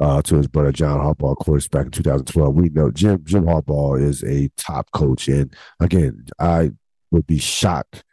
[0.00, 2.54] uh, to his brother John Harbaugh, of course, back in 2012.
[2.54, 6.72] We know Jim Jim Harbaugh is a top coach, and again, I
[7.10, 8.04] would be shocked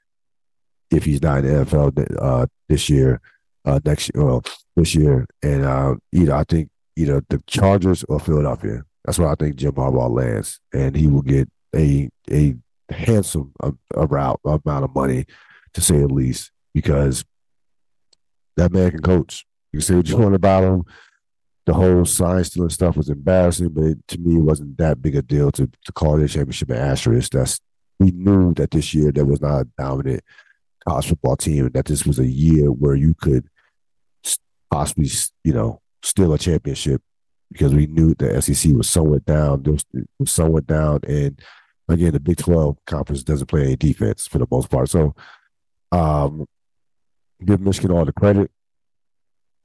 [0.91, 3.19] if he's not in the NFL uh, this year,
[3.65, 4.43] uh, next year, well,
[4.75, 8.83] this year, and uh, either I think either the Chargers or Philadelphia.
[9.05, 12.55] That's where I think Jim Harbaugh lands, and he will get a a
[12.89, 15.25] handsome a, a route, amount of money,
[15.73, 17.23] to say the least, because
[18.57, 19.45] that man can coach.
[19.71, 20.83] You can say what you want about him
[21.65, 25.15] the whole sign stealing stuff was embarrassing, but it, to me, it wasn't that big
[25.15, 27.31] a deal to, to call the championship an asterisk.
[27.31, 27.59] That's
[27.99, 30.23] we knew that this year there was not a dominant
[30.87, 33.47] college football team, that this was a year where you could
[34.69, 35.09] possibly,
[35.43, 37.01] you know, steal a championship
[37.51, 39.63] because we knew the SEC was somewhat down.
[39.63, 39.85] Was,
[40.19, 41.39] was somewhat down, and
[41.87, 44.89] again, the Big Twelve conference doesn't play any defense for the most part.
[44.89, 45.15] So,
[45.93, 46.45] um,
[47.45, 48.51] give Michigan all the credit.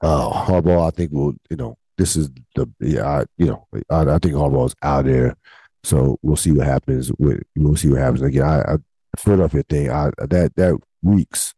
[0.01, 4.01] Uh, Harbaugh, I think will, you know, this is the yeah, I, you know, I,
[4.01, 5.35] I think Harbaugh's out there,
[5.83, 7.11] so we'll see what happens.
[7.19, 8.43] With we'll see what happens again.
[8.43, 8.77] I, I
[9.17, 11.53] Philadelphia thing, I that that reeks,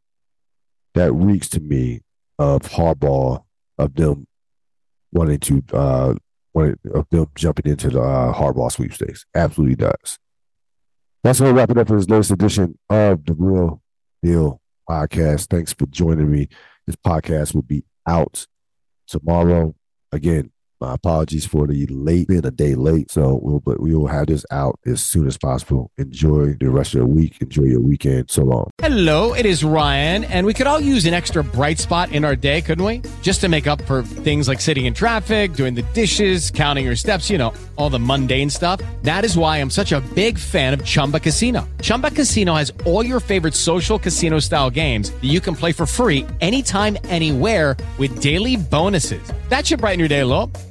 [0.96, 2.02] that reeks to me
[2.40, 3.44] of Harbaugh
[3.78, 4.26] of them
[5.12, 6.16] wanting to uh
[6.54, 9.26] wanting, of them jumping into the uh, Harbaugh sweepstakes.
[9.36, 10.18] Absolutely does.
[11.24, 13.82] That's gonna wrap it up for this latest edition of the Real
[14.24, 15.48] Deal podcast.
[15.48, 16.48] Thanks for joining me.
[16.86, 18.46] This podcast will be out
[19.08, 19.76] tomorrow
[20.12, 20.52] again,
[20.82, 23.12] my apologies for the late, being a day late.
[23.12, 25.92] So we'll, but we will have this out as soon as possible.
[25.98, 27.38] Enjoy the rest of your week.
[27.40, 28.30] Enjoy your weekend.
[28.32, 28.72] So long.
[28.80, 32.36] Hello, it is Ryan, and we could all use an extra bright spot in our
[32.36, 33.02] day, couldn't we?
[33.22, 36.96] Just to make up for things like sitting in traffic, doing the dishes, counting your
[36.96, 38.82] steps, you know, all the mundane stuff.
[39.04, 41.68] That is why I'm such a big fan of Chumba Casino.
[41.82, 45.86] Chumba Casino has all your favorite social casino style games that you can play for
[45.86, 49.32] free anytime, anywhere with daily bonuses.
[49.50, 50.52] That should brighten your day a little.